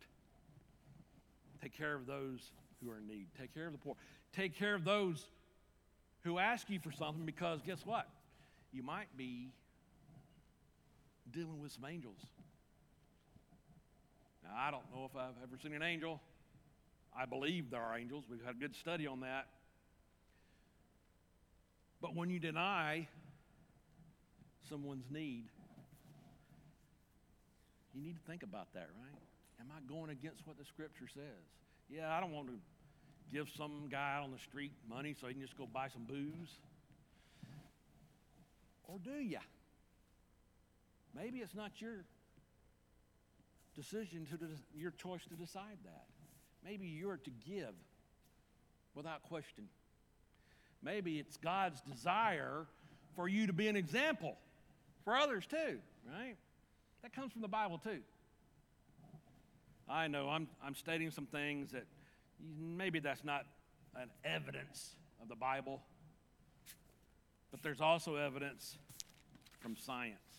take 1.61 1.77
care 1.77 1.95
of 1.95 2.05
those 2.05 2.51
who 2.81 2.91
are 2.91 2.97
in 2.97 3.07
need, 3.07 3.27
take 3.39 3.53
care 3.53 3.67
of 3.67 3.73
the 3.73 3.77
poor, 3.77 3.95
take 4.35 4.57
care 4.57 4.75
of 4.75 4.83
those 4.83 5.25
who 6.23 6.39
ask 6.39 6.69
you 6.69 6.79
for 6.79 6.91
something 6.91 7.25
because 7.25 7.61
guess 7.61 7.85
what? 7.85 8.07
You 8.71 8.83
might 8.83 9.15
be 9.17 9.51
dealing 11.31 11.61
with 11.61 11.71
some 11.71 11.85
angels. 11.85 12.17
Now, 14.43 14.51
I 14.57 14.71
don't 14.71 14.83
know 14.93 15.05
if 15.05 15.15
I've 15.15 15.41
ever 15.41 15.57
seen 15.61 15.73
an 15.73 15.83
angel. 15.83 16.19
I 17.17 17.25
believe 17.25 17.69
there 17.69 17.81
are 17.81 17.97
angels. 17.97 18.25
We've 18.29 18.43
had 18.43 18.55
a 18.55 18.59
good 18.59 18.75
study 18.75 19.07
on 19.07 19.21
that. 19.21 19.47
But 22.01 22.15
when 22.15 22.29
you 22.29 22.39
deny 22.39 23.07
someone's 24.69 25.05
need, 25.09 25.45
you 27.93 28.01
need 28.01 28.15
to 28.15 28.29
think 28.29 28.43
about 28.43 28.73
that, 28.73 28.89
right? 28.99 29.21
Am 29.61 29.67
I 29.71 29.79
going 29.87 30.09
against 30.09 30.45
what 30.45 30.57
the 30.57 30.65
scripture 30.65 31.07
says? 31.13 31.45
Yeah, 31.89 32.11
I 32.11 32.19
don't 32.19 32.31
want 32.31 32.47
to 32.47 32.55
give 33.31 33.47
some 33.55 33.87
guy 33.89 34.19
on 34.21 34.31
the 34.31 34.39
street 34.39 34.73
money 34.89 35.15
so 35.19 35.27
he 35.27 35.33
can 35.33 35.41
just 35.41 35.57
go 35.57 35.67
buy 35.71 35.87
some 35.87 36.03
booze. 36.03 36.59
Or 38.85 38.99
do 38.99 39.11
you? 39.11 39.39
Maybe 41.15 41.39
it's 41.39 41.55
not 41.55 41.79
your 41.79 42.05
decision 43.75 44.27
to 44.31 44.37
your 44.77 44.91
choice 44.91 45.21
to 45.29 45.35
decide 45.35 45.77
that. 45.83 46.05
Maybe 46.63 46.85
you're 46.85 47.17
to 47.17 47.31
give 47.47 47.73
without 48.95 49.23
question. 49.23 49.65
Maybe 50.81 51.19
it's 51.19 51.37
God's 51.37 51.81
desire 51.81 52.65
for 53.15 53.27
you 53.27 53.47
to 53.47 53.53
be 53.53 53.67
an 53.67 53.75
example 53.75 54.35
for 55.03 55.15
others 55.15 55.45
too, 55.45 55.79
right? 56.11 56.35
That 57.01 57.13
comes 57.13 57.31
from 57.31 57.41
the 57.41 57.47
Bible 57.47 57.77
too. 57.77 57.99
I 59.89 60.07
know 60.07 60.29
I'm, 60.29 60.47
I'm 60.63 60.75
stating 60.75 61.11
some 61.11 61.25
things 61.25 61.71
that 61.71 61.85
maybe 62.59 62.99
that's 62.99 63.23
not 63.23 63.45
an 63.95 64.09
evidence 64.23 64.95
of 65.21 65.27
the 65.27 65.35
Bible, 65.35 65.81
but 67.51 67.61
there's 67.61 67.81
also 67.81 68.15
evidence 68.15 68.77
from 69.59 69.75
science. 69.75 70.32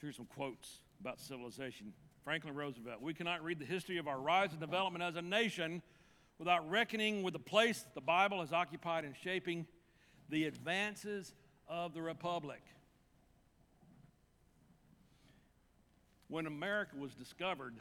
Here's 0.00 0.16
some 0.16 0.26
quotes 0.26 0.78
about 1.00 1.20
civilization. 1.20 1.92
Franklin 2.24 2.54
Roosevelt 2.54 3.02
We 3.02 3.12
cannot 3.12 3.44
read 3.44 3.58
the 3.58 3.66
history 3.66 3.98
of 3.98 4.08
our 4.08 4.18
rise 4.18 4.52
and 4.52 4.60
development 4.60 5.02
as 5.04 5.16
a 5.16 5.22
nation 5.22 5.82
without 6.38 6.68
reckoning 6.70 7.22
with 7.22 7.34
the 7.34 7.38
place 7.38 7.84
the 7.94 8.00
Bible 8.00 8.40
has 8.40 8.52
occupied 8.52 9.04
in 9.04 9.14
shaping 9.22 9.66
the 10.30 10.44
advances 10.46 11.34
of 11.68 11.92
the 11.92 12.00
Republic. 12.00 12.62
When 16.28 16.46
America 16.46 16.96
was 16.96 17.12
discovered, 17.14 17.74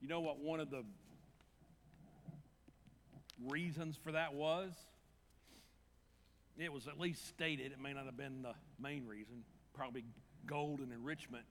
you 0.00 0.08
know 0.08 0.20
what 0.20 0.38
one 0.38 0.60
of 0.60 0.70
the 0.70 0.84
reasons 3.46 3.98
for 4.02 4.12
that 4.12 4.32
was? 4.32 4.72
It 6.56 6.72
was 6.72 6.86
at 6.86 6.98
least 6.98 7.28
stated, 7.28 7.72
it 7.72 7.80
may 7.80 7.92
not 7.92 8.06
have 8.06 8.16
been 8.16 8.42
the 8.42 8.54
main 8.78 9.06
reason, 9.06 9.44
probably 9.74 10.04
gold 10.46 10.80
and 10.80 10.92
enrichment 10.92 11.44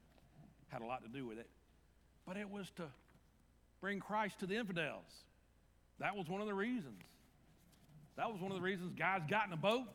had 0.70 0.82
a 0.82 0.86
lot 0.86 1.04
to 1.04 1.10
do 1.10 1.26
with 1.26 1.38
it. 1.40 1.48
But 2.26 2.38
it 2.38 2.50
was 2.50 2.70
to 2.78 2.84
bring 3.82 4.00
Christ 4.00 4.40
to 4.40 4.46
the 4.46 4.56
infidels. 4.56 5.06
That 6.00 6.16
was 6.16 6.28
one 6.28 6.42
of 6.42 6.48
the 6.48 6.54
reasons. 6.54 7.02
That 8.18 8.32
was 8.32 8.42
one 8.42 8.52
of 8.52 8.58
the 8.58 8.64
reasons 8.64 8.94
guys 8.98 9.22
got 9.30 9.48
in 9.48 9.54
a 9.54 9.58
boat 9.58 9.86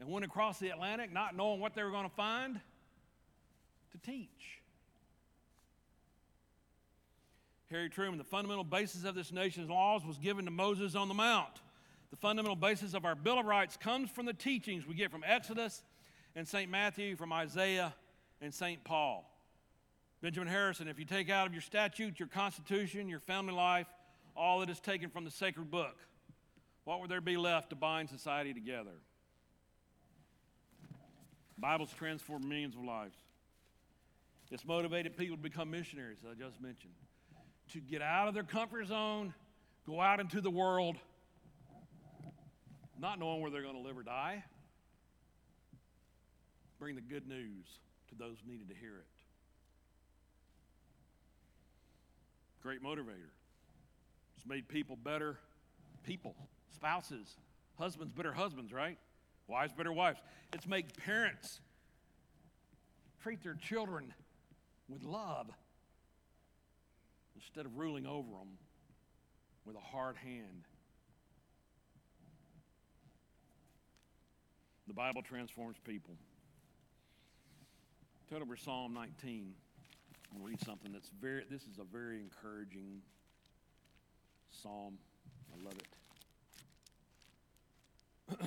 and 0.00 0.08
went 0.08 0.24
across 0.24 0.58
the 0.58 0.70
Atlantic 0.70 1.12
not 1.12 1.36
knowing 1.36 1.60
what 1.60 1.74
they 1.74 1.82
were 1.82 1.90
going 1.90 2.08
to 2.08 2.14
find 2.16 2.60
to 3.92 3.98
teach. 3.98 4.28
Harry 7.70 7.88
Truman, 7.88 8.18
the 8.18 8.24
fundamental 8.24 8.64
basis 8.64 9.04
of 9.04 9.14
this 9.14 9.32
nation's 9.32 9.70
laws 9.70 10.04
was 10.04 10.18
given 10.18 10.44
to 10.44 10.50
Moses 10.50 10.94
on 10.94 11.08
the 11.08 11.14
Mount. 11.14 11.60
The 12.10 12.16
fundamental 12.16 12.56
basis 12.56 12.92
of 12.92 13.06
our 13.06 13.14
Bill 13.14 13.38
of 13.38 13.46
Rights 13.46 13.78
comes 13.78 14.10
from 14.10 14.26
the 14.26 14.34
teachings 14.34 14.86
we 14.86 14.94
get 14.94 15.10
from 15.10 15.24
Exodus 15.26 15.82
and 16.34 16.46
St. 16.46 16.70
Matthew, 16.70 17.16
from 17.16 17.32
Isaiah 17.32 17.94
and 18.40 18.52
St. 18.52 18.82
Paul. 18.84 19.28
Benjamin 20.20 20.48
Harrison, 20.48 20.88
if 20.88 20.98
you 20.98 21.04
take 21.04 21.30
out 21.30 21.46
of 21.46 21.52
your 21.52 21.62
statutes, 21.62 22.18
your 22.18 22.28
constitution, 22.28 23.08
your 23.08 23.20
family 23.20 23.52
life, 23.52 23.88
all 24.36 24.60
that 24.60 24.70
is 24.70 24.80
taken 24.80 25.10
from 25.10 25.24
the 25.24 25.30
sacred 25.30 25.70
book, 25.70 25.96
what 26.84 27.00
would 27.00 27.10
there 27.10 27.20
be 27.20 27.36
left 27.36 27.70
to 27.70 27.76
bind 27.76 28.08
society 28.08 28.54
together? 28.54 28.94
The 31.56 31.60
Bible's 31.60 31.92
transformed 31.92 32.44
millions 32.44 32.74
of 32.74 32.84
lives. 32.84 33.16
It's 34.50 34.66
motivated 34.66 35.16
people 35.16 35.36
to 35.36 35.42
become 35.42 35.70
missionaries, 35.70 36.18
as 36.22 36.36
I 36.36 36.42
just 36.42 36.60
mentioned, 36.60 36.92
to 37.72 37.80
get 37.80 38.02
out 38.02 38.28
of 38.28 38.34
their 38.34 38.42
comfort 38.42 38.86
zone, 38.86 39.32
go 39.86 39.98
out 39.98 40.20
into 40.20 40.42
the 40.42 40.50
world, 40.50 40.96
not 43.00 43.18
knowing 43.18 43.40
where 43.40 43.50
they're 43.50 43.62
going 43.62 43.76
to 43.76 43.80
live 43.80 43.96
or 43.96 44.02
die. 44.02 44.44
Bring 46.82 46.96
the 46.96 47.00
good 47.00 47.28
news 47.28 47.64
to 48.08 48.16
those 48.16 48.38
needed 48.44 48.68
to 48.68 48.74
hear 48.74 48.96
it. 48.96 49.06
Great 52.60 52.82
motivator. 52.82 53.30
It's 54.36 54.44
made 54.44 54.66
people 54.66 54.96
better 54.96 55.38
people, 56.02 56.34
spouses, 56.74 57.36
husbands 57.78 58.12
better 58.12 58.32
husbands, 58.32 58.72
right? 58.72 58.98
Wives 59.46 59.72
better 59.72 59.92
wives. 59.92 60.18
It's 60.52 60.66
made 60.66 60.86
parents 60.96 61.60
treat 63.22 63.44
their 63.44 63.54
children 63.54 64.12
with 64.88 65.04
love 65.04 65.46
instead 67.36 67.64
of 67.64 67.76
ruling 67.76 68.06
over 68.06 68.28
them 68.28 68.58
with 69.64 69.76
a 69.76 69.80
hard 69.80 70.16
hand. 70.16 70.64
The 74.88 74.94
Bible 74.94 75.22
transforms 75.22 75.76
people. 75.86 76.16
Turn 78.32 78.40
over 78.40 78.56
Psalm 78.56 78.94
19 78.94 79.52
and 80.34 80.42
read 80.42 80.58
something 80.64 80.90
that's 80.90 81.10
very, 81.20 81.44
this 81.50 81.64
is 81.64 81.78
a 81.78 81.84
very 81.84 82.18
encouraging 82.18 83.02
psalm. 84.50 84.96
I 85.52 85.56
love 85.62 85.74
it. 85.74 85.86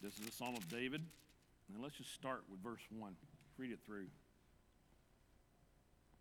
this 0.00 0.16
is 0.20 0.28
a 0.28 0.32
psalm 0.32 0.54
of 0.54 0.68
David. 0.68 1.04
And 1.74 1.82
let's 1.82 1.96
just 1.96 2.14
start 2.14 2.44
with 2.48 2.62
verse 2.62 2.86
1. 2.96 3.16
Read 3.58 3.72
it 3.72 3.80
through. 3.84 4.06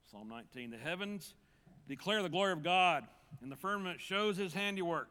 Psalm 0.10 0.30
19 0.30 0.72
The 0.72 0.78
heavens 0.78 1.36
declare 1.88 2.24
the 2.24 2.30
glory 2.30 2.54
of 2.54 2.64
God, 2.64 3.04
and 3.44 3.52
the 3.52 3.56
firmament 3.56 4.02
shows 4.02 4.36
his 4.36 4.56
handiwork. 4.56 5.10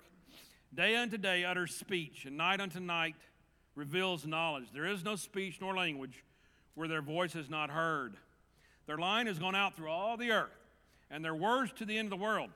Day 0.74 0.96
unto 0.96 1.16
day 1.16 1.44
utters 1.44 1.74
speech, 1.74 2.24
and 2.26 2.36
night 2.36 2.60
unto 2.60 2.80
night 2.80 3.16
reveals 3.74 4.26
knowledge. 4.26 4.66
There 4.72 4.86
is 4.86 5.04
no 5.04 5.16
speech 5.16 5.58
nor 5.60 5.74
language 5.74 6.24
where 6.74 6.88
their 6.88 7.02
voice 7.02 7.34
is 7.34 7.48
not 7.48 7.70
heard. 7.70 8.16
Their 8.86 8.98
line 8.98 9.26
has 9.26 9.38
gone 9.38 9.54
out 9.54 9.76
through 9.76 9.90
all 9.90 10.16
the 10.16 10.30
earth, 10.30 10.56
and 11.10 11.24
their 11.24 11.34
words 11.34 11.72
to 11.76 11.84
the 11.84 11.96
end 11.96 12.06
of 12.06 12.18
the 12.18 12.22
world. 12.22 12.50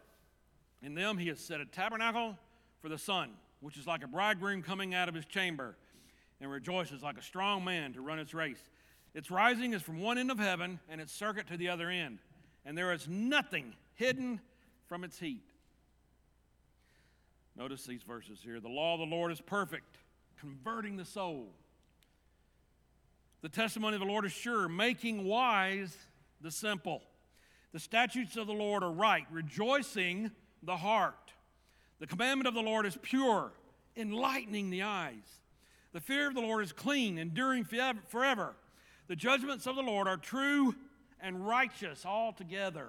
In 0.82 0.94
them 0.94 1.18
he 1.18 1.28
has 1.28 1.40
set 1.40 1.60
a 1.60 1.64
tabernacle 1.64 2.38
for 2.80 2.88
the 2.88 2.98
sun, 2.98 3.30
which 3.60 3.76
is 3.76 3.86
like 3.86 4.04
a 4.04 4.08
bridegroom 4.08 4.62
coming 4.62 4.94
out 4.94 5.08
of 5.08 5.14
his 5.14 5.26
chamber, 5.26 5.76
and 6.40 6.50
rejoices 6.50 7.02
like 7.02 7.18
a 7.18 7.22
strong 7.22 7.64
man 7.64 7.92
to 7.92 8.00
run 8.00 8.18
its 8.18 8.34
race. 8.34 8.70
Its 9.14 9.30
rising 9.30 9.74
is 9.74 9.82
from 9.82 10.00
one 10.00 10.18
end 10.18 10.30
of 10.30 10.38
heaven, 10.38 10.80
and 10.88 11.00
its 11.00 11.12
circuit 11.12 11.46
to 11.46 11.56
the 11.56 11.68
other 11.68 11.88
end, 11.88 12.18
and 12.64 12.76
there 12.76 12.92
is 12.92 13.08
nothing 13.08 13.74
hidden 13.94 14.40
from 14.86 15.04
its 15.04 15.18
heat. 15.18 15.51
Notice 17.56 17.84
these 17.84 18.02
verses 18.02 18.38
here. 18.42 18.60
The 18.60 18.68
law 18.68 18.94
of 18.94 19.00
the 19.00 19.14
Lord 19.14 19.30
is 19.30 19.40
perfect, 19.40 19.98
converting 20.40 20.96
the 20.96 21.04
soul. 21.04 21.48
The 23.42 23.48
testimony 23.48 23.94
of 23.94 24.00
the 24.00 24.06
Lord 24.06 24.24
is 24.24 24.32
sure, 24.32 24.68
making 24.68 25.24
wise 25.24 25.96
the 26.40 26.50
simple. 26.50 27.02
The 27.72 27.80
statutes 27.80 28.36
of 28.36 28.46
the 28.46 28.52
Lord 28.52 28.82
are 28.82 28.92
right, 28.92 29.26
rejoicing 29.30 30.30
the 30.62 30.76
heart. 30.76 31.32
The 31.98 32.06
commandment 32.06 32.48
of 32.48 32.54
the 32.54 32.60
Lord 32.60 32.86
is 32.86 32.96
pure, 33.02 33.52
enlightening 33.96 34.70
the 34.70 34.82
eyes. 34.82 35.40
The 35.92 36.00
fear 36.00 36.28
of 36.28 36.34
the 36.34 36.40
Lord 36.40 36.64
is 36.64 36.72
clean, 36.72 37.18
enduring 37.18 37.64
forever. 37.64 38.54
The 39.08 39.16
judgments 39.16 39.66
of 39.66 39.76
the 39.76 39.82
Lord 39.82 40.08
are 40.08 40.16
true 40.16 40.74
and 41.20 41.46
righteous 41.46 42.06
altogether. 42.06 42.88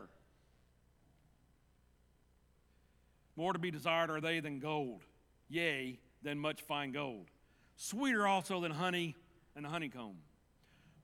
More 3.36 3.54
to 3.54 3.60
be 3.60 3.72
desired 3.72 4.10
are 4.10 4.22
they 4.22 4.40
than 4.40 4.60
gold, 4.60 5.02
yea, 5.50 6.00
than 6.22 6.38
much 6.40 6.62
fine 6.62 6.92
gold. 6.92 7.28
Sweeter 7.76 8.28
also 8.28 8.62
than 8.62 8.72
honey 8.72 9.16
and 9.56 9.66
the 9.66 9.70
honeycomb. 9.70 10.18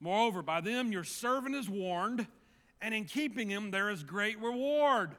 Moreover, 0.00 0.42
by 0.42 0.60
them 0.60 0.92
your 0.92 1.04
servant 1.04 1.54
is 1.54 1.68
warned, 1.68 2.26
and 2.80 2.94
in 2.94 3.04
keeping 3.04 3.50
him 3.50 3.70
there 3.70 3.90
is 3.90 4.02
great 4.02 4.40
reward. 4.40 5.16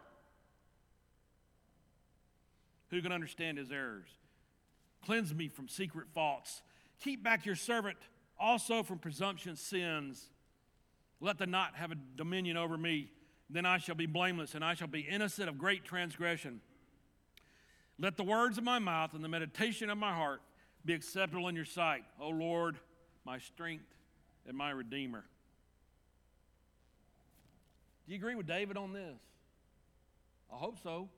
Who 2.90 3.02
can 3.02 3.12
understand 3.12 3.58
his 3.58 3.72
errors? 3.72 4.10
Cleanse 5.06 5.34
me 5.34 5.48
from 5.48 5.68
secret 5.68 6.08
faults. 6.14 6.62
Keep 7.02 7.24
back 7.24 7.46
your 7.46 7.56
servant 7.56 7.98
also 8.40 8.84
from 8.84 9.00
presumption 9.00 9.56
sins. 9.56 10.30
Let 11.20 11.38
the 11.38 11.46
not 11.46 11.76
have 11.76 11.92
a 11.92 11.96
dominion 12.16 12.58
over 12.58 12.78
me. 12.78 13.12
Then 13.50 13.66
I 13.66 13.78
shall 13.78 13.96
be 13.96 14.06
blameless, 14.06 14.56
and 14.56 14.64
I 14.64 14.74
shall 14.74 14.88
be 14.88 15.02
innocent 15.02 15.50
of 15.50 15.58
great 15.58 15.84
transgression. 15.84 16.62
Let 18.02 18.18
the 18.18 18.24
words 18.24 18.58
of 18.58 18.64
my 18.64 18.80
mouth 18.80 19.14
and 19.14 19.24
the 19.24 19.30
meditation 19.30 19.92
of 19.92 19.98
my 19.98 20.12
heart 20.12 20.42
be 20.84 20.94
acceptable 20.94 21.48
in 21.50 21.56
your 21.56 21.66
sight, 21.66 22.04
O 22.20 22.30
Lord, 22.30 22.78
my 23.26 23.38
strength 23.38 23.86
and 24.48 24.58
my 24.58 24.72
Redeemer. 24.72 25.24
Do 28.08 28.14
you 28.14 28.18
agree 28.18 28.34
with 28.34 28.48
David 28.48 28.76
on 28.76 28.92
this? 28.92 29.20
I 30.52 30.58
hope 30.58 30.80
so. 30.82 31.10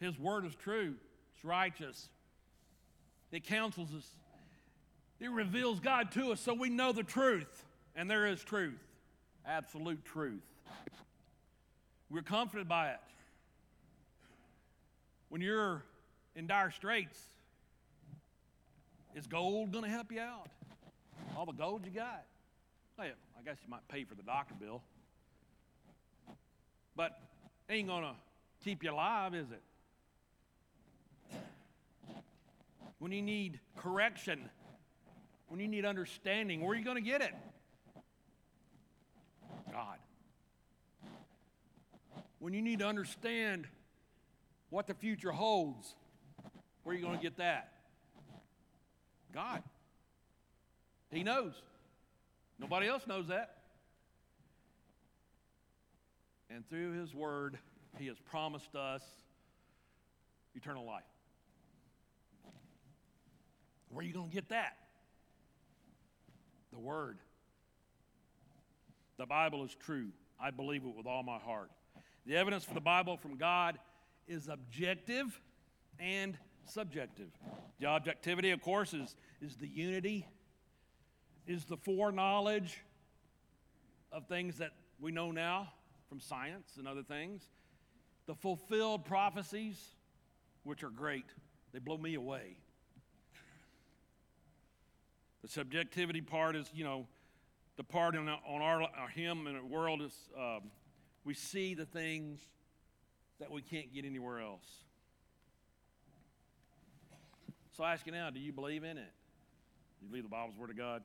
His 0.00 0.18
word 0.18 0.44
is 0.44 0.54
true, 0.54 0.94
it's 1.34 1.44
righteous, 1.44 2.10
it 3.32 3.44
counsels 3.44 3.94
us, 3.96 4.06
it 5.18 5.30
reveals 5.30 5.80
God 5.80 6.12
to 6.12 6.32
us 6.32 6.40
so 6.40 6.52
we 6.52 6.68
know 6.68 6.92
the 6.92 7.02
truth. 7.02 7.64
And 7.96 8.10
there 8.10 8.26
is 8.26 8.42
truth, 8.44 8.78
absolute 9.46 10.04
truth. 10.04 10.42
We're 12.10 12.22
comforted 12.22 12.68
by 12.68 12.90
it. 12.90 13.00
When 15.30 15.40
you're 15.40 15.84
in 16.34 16.46
dire 16.48 16.72
straits, 16.72 17.18
is 19.14 19.26
gold 19.26 19.72
going 19.72 19.84
to 19.84 19.90
help 19.90 20.12
you 20.12 20.20
out? 20.20 20.48
All 21.36 21.46
the 21.46 21.52
gold 21.52 21.84
you 21.84 21.92
got? 21.92 22.24
Well, 22.98 23.06
I 23.38 23.42
guess 23.44 23.56
you 23.64 23.70
might 23.70 23.86
pay 23.88 24.04
for 24.04 24.16
the 24.16 24.22
doctor 24.22 24.54
bill. 24.60 24.82
But 26.96 27.12
ain't 27.70 27.88
going 27.88 28.02
to 28.02 28.14
keep 28.64 28.82
you 28.82 28.90
alive, 28.90 29.34
is 29.34 29.46
it? 29.50 29.62
When 32.98 33.12
you 33.12 33.22
need 33.22 33.60
correction, 33.76 34.50
when 35.48 35.60
you 35.60 35.68
need 35.68 35.84
understanding, 35.84 36.60
where 36.60 36.72
are 36.72 36.74
you 36.74 36.84
going 36.84 36.96
to 36.96 37.08
get 37.08 37.22
it? 37.22 37.32
God. 39.72 39.96
When 42.40 42.52
you 42.52 42.62
need 42.62 42.80
to 42.80 42.86
understand 42.86 43.68
what 44.70 44.86
the 44.86 44.94
future 44.94 45.32
holds, 45.32 45.94
where 46.82 46.94
are 46.94 46.98
you 46.98 47.04
going 47.04 47.16
to 47.16 47.22
get 47.22 47.36
that? 47.36 47.72
God. 49.34 49.62
He 51.10 51.22
knows. 51.22 51.52
Nobody 52.58 52.86
else 52.86 53.06
knows 53.06 53.28
that. 53.28 53.56
And 56.48 56.68
through 56.68 56.92
His 56.92 57.14
Word, 57.14 57.58
He 57.98 58.06
has 58.06 58.16
promised 58.18 58.74
us 58.74 59.02
eternal 60.54 60.84
life. 60.84 61.02
Where 63.90 64.04
are 64.04 64.06
you 64.06 64.12
going 64.12 64.28
to 64.28 64.34
get 64.34 64.48
that? 64.50 64.76
The 66.72 66.78
Word. 66.78 67.18
The 69.18 69.26
Bible 69.26 69.64
is 69.64 69.74
true. 69.74 70.08
I 70.40 70.50
believe 70.50 70.82
it 70.84 70.96
with 70.96 71.06
all 71.06 71.22
my 71.22 71.38
heart. 71.38 71.70
The 72.26 72.36
evidence 72.36 72.64
for 72.64 72.74
the 72.74 72.80
Bible 72.80 73.16
from 73.16 73.36
God 73.36 73.78
is 74.30 74.48
objective 74.48 75.40
and 75.98 76.38
subjective. 76.64 77.28
The 77.80 77.86
objectivity, 77.86 78.50
of 78.52 78.62
course, 78.62 78.94
is, 78.94 79.16
is 79.42 79.56
the 79.56 79.66
unity, 79.66 80.26
is 81.46 81.64
the 81.64 81.76
foreknowledge 81.76 82.78
of 84.12 84.26
things 84.28 84.58
that 84.58 84.70
we 85.00 85.10
know 85.10 85.32
now 85.32 85.72
from 86.08 86.20
science 86.20 86.74
and 86.78 86.86
other 86.86 87.02
things. 87.02 87.42
The 88.26 88.36
fulfilled 88.36 89.04
prophecies, 89.04 89.76
which 90.62 90.84
are 90.84 90.90
great, 90.90 91.26
they 91.72 91.80
blow 91.80 91.98
me 91.98 92.14
away. 92.14 92.56
The 95.42 95.48
subjectivity 95.48 96.20
part 96.20 96.54
is, 96.54 96.70
you 96.72 96.84
know, 96.84 97.08
the 97.76 97.84
part 97.84 98.14
on 98.14 98.28
our, 98.28 98.82
our 98.82 99.08
hymn 99.12 99.46
and 99.48 99.56
the 99.56 99.64
world 99.64 100.02
is 100.02 100.14
um, 100.38 100.70
we 101.24 101.34
see 101.34 101.74
the 101.74 101.86
things 101.86 102.40
that 103.40 103.50
we 103.50 103.62
can't 103.62 103.92
get 103.92 104.04
anywhere 104.04 104.40
else. 104.40 104.66
So 107.76 107.82
I 107.82 107.94
ask 107.94 108.06
you 108.06 108.12
now 108.12 108.30
do 108.30 108.38
you 108.38 108.52
believe 108.52 108.84
in 108.84 108.98
it? 108.98 109.12
Do 109.98 110.06
you 110.06 110.08
believe 110.08 110.24
the 110.24 110.30
Bible's 110.30 110.56
Word 110.56 110.70
of 110.70 110.76
God? 110.76 111.02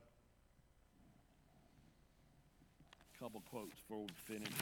A 3.14 3.18
couple 3.22 3.42
quotes 3.50 3.74
before 3.80 4.02
we 4.02 4.08
finish. 4.34 4.52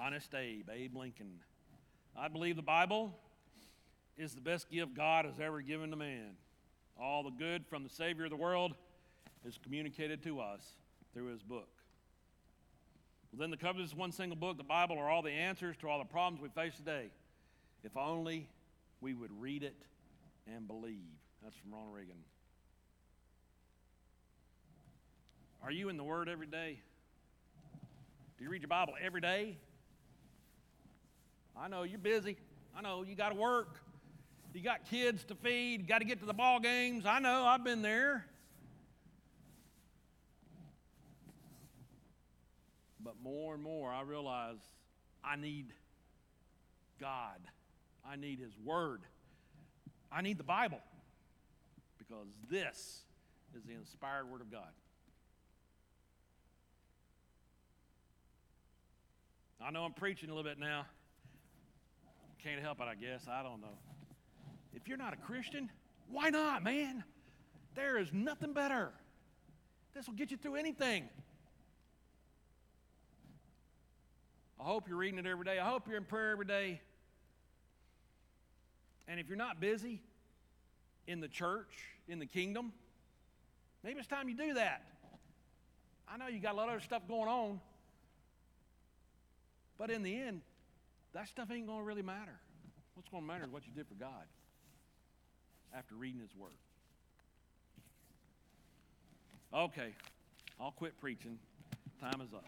Honest 0.00 0.34
Abe, 0.34 0.68
Abe 0.72 0.96
Lincoln. 0.96 1.38
I 2.16 2.28
believe 2.28 2.56
the 2.56 2.62
Bible 2.62 3.14
is 4.16 4.34
the 4.34 4.40
best 4.40 4.70
gift 4.70 4.94
God 4.94 5.24
has 5.24 5.38
ever 5.40 5.60
given 5.60 5.90
to 5.90 5.96
man. 5.96 6.36
All 7.00 7.22
the 7.22 7.30
good 7.30 7.66
from 7.66 7.82
the 7.82 7.90
Savior 7.90 8.24
of 8.24 8.30
the 8.30 8.36
world 8.36 8.74
is 9.44 9.58
communicated 9.62 10.22
to 10.24 10.40
us 10.40 10.62
through 11.12 11.26
his 11.26 11.42
book. 11.42 11.73
Within 13.36 13.50
the 13.50 13.56
cover 13.56 13.82
of 13.82 13.96
one 13.96 14.12
single 14.12 14.36
book, 14.36 14.56
the 14.58 14.62
Bible, 14.62 14.96
are 14.96 15.10
all 15.10 15.20
the 15.20 15.32
answers 15.32 15.76
to 15.78 15.88
all 15.88 15.98
the 15.98 16.04
problems 16.04 16.40
we 16.40 16.48
face 16.50 16.76
today. 16.76 17.08
If 17.82 17.96
only 17.96 18.48
we 19.00 19.12
would 19.12 19.32
read 19.40 19.64
it 19.64 19.74
and 20.46 20.68
believe. 20.68 21.02
That's 21.42 21.56
from 21.56 21.72
Ronald 21.72 21.96
Reagan. 21.96 22.14
Are 25.64 25.72
you 25.72 25.88
in 25.88 25.96
the 25.96 26.04
Word 26.04 26.28
every 26.28 26.46
day? 26.46 26.78
Do 28.38 28.44
you 28.44 28.50
read 28.50 28.62
your 28.62 28.68
Bible 28.68 28.94
every 29.02 29.20
day? 29.20 29.56
I 31.56 31.66
know 31.66 31.82
you're 31.82 31.98
busy. 31.98 32.36
I 32.76 32.82
know 32.82 33.02
you 33.02 33.16
got 33.16 33.30
to 33.30 33.34
work. 33.34 33.80
You 34.52 34.60
got 34.60 34.88
kids 34.88 35.24
to 35.24 35.34
feed. 35.34 35.88
Got 35.88 35.98
to 35.98 36.04
get 36.04 36.20
to 36.20 36.26
the 36.26 36.34
ball 36.34 36.60
games. 36.60 37.04
I 37.04 37.18
know, 37.18 37.44
I've 37.46 37.64
been 37.64 37.82
there. 37.82 38.26
But 43.04 43.14
more 43.22 43.54
and 43.54 43.62
more, 43.62 43.92
I 43.92 44.02
realize 44.02 44.58
I 45.22 45.36
need 45.36 45.66
God. 47.00 47.38
I 48.08 48.16
need 48.16 48.38
His 48.38 48.58
Word. 48.64 49.02
I 50.10 50.22
need 50.22 50.38
the 50.38 50.44
Bible 50.44 50.80
because 51.98 52.28
this 52.50 53.02
is 53.54 53.62
the 53.64 53.74
inspired 53.74 54.30
Word 54.30 54.40
of 54.40 54.50
God. 54.50 54.70
I 59.62 59.70
know 59.70 59.84
I'm 59.84 59.92
preaching 59.92 60.30
a 60.30 60.34
little 60.34 60.48
bit 60.48 60.58
now. 60.58 60.86
Can't 62.42 62.60
help 62.60 62.80
it, 62.80 62.84
I 62.84 62.94
guess. 62.94 63.26
I 63.30 63.42
don't 63.42 63.60
know. 63.62 63.78
If 64.74 64.88
you're 64.88 64.98
not 64.98 65.14
a 65.14 65.16
Christian, 65.16 65.70
why 66.10 66.28
not, 66.28 66.62
man? 66.62 67.02
There 67.74 67.98
is 67.98 68.12
nothing 68.12 68.52
better. 68.52 68.92
This 69.94 70.06
will 70.06 70.14
get 70.14 70.30
you 70.30 70.36
through 70.36 70.56
anything. 70.56 71.08
I 74.64 74.66
hope 74.66 74.88
you're 74.88 74.96
reading 74.96 75.18
it 75.18 75.26
every 75.26 75.44
day. 75.44 75.58
I 75.58 75.68
hope 75.68 75.86
you're 75.86 75.98
in 75.98 76.04
prayer 76.04 76.30
every 76.30 76.46
day. 76.46 76.80
And 79.06 79.20
if 79.20 79.28
you're 79.28 79.36
not 79.36 79.60
busy 79.60 80.00
in 81.06 81.20
the 81.20 81.28
church, 81.28 81.68
in 82.08 82.18
the 82.18 82.24
kingdom, 82.24 82.72
maybe 83.82 83.98
it's 83.98 84.08
time 84.08 84.26
you 84.26 84.34
do 84.34 84.54
that. 84.54 84.82
I 86.08 86.16
know 86.16 86.28
you 86.28 86.38
got 86.38 86.54
a 86.54 86.56
lot 86.56 86.68
of 86.68 86.76
other 86.76 86.80
stuff 86.80 87.06
going 87.06 87.28
on, 87.28 87.60
but 89.76 89.90
in 89.90 90.02
the 90.02 90.16
end, 90.16 90.40
that 91.12 91.28
stuff 91.28 91.50
ain't 91.52 91.66
going 91.66 91.80
to 91.80 91.84
really 91.84 92.02
matter. 92.02 92.40
What's 92.94 93.10
going 93.10 93.22
to 93.22 93.26
matter 93.26 93.44
is 93.44 93.50
what 93.50 93.66
you 93.66 93.72
did 93.74 93.86
for 93.86 93.94
God 93.94 94.24
after 95.76 95.94
reading 95.94 96.20
His 96.20 96.34
Word. 96.34 96.52
Okay, 99.52 99.94
I'll 100.58 100.72
quit 100.72 100.98
preaching. 101.00 101.38
Time 102.00 102.22
is 102.22 102.32
up. 102.32 102.46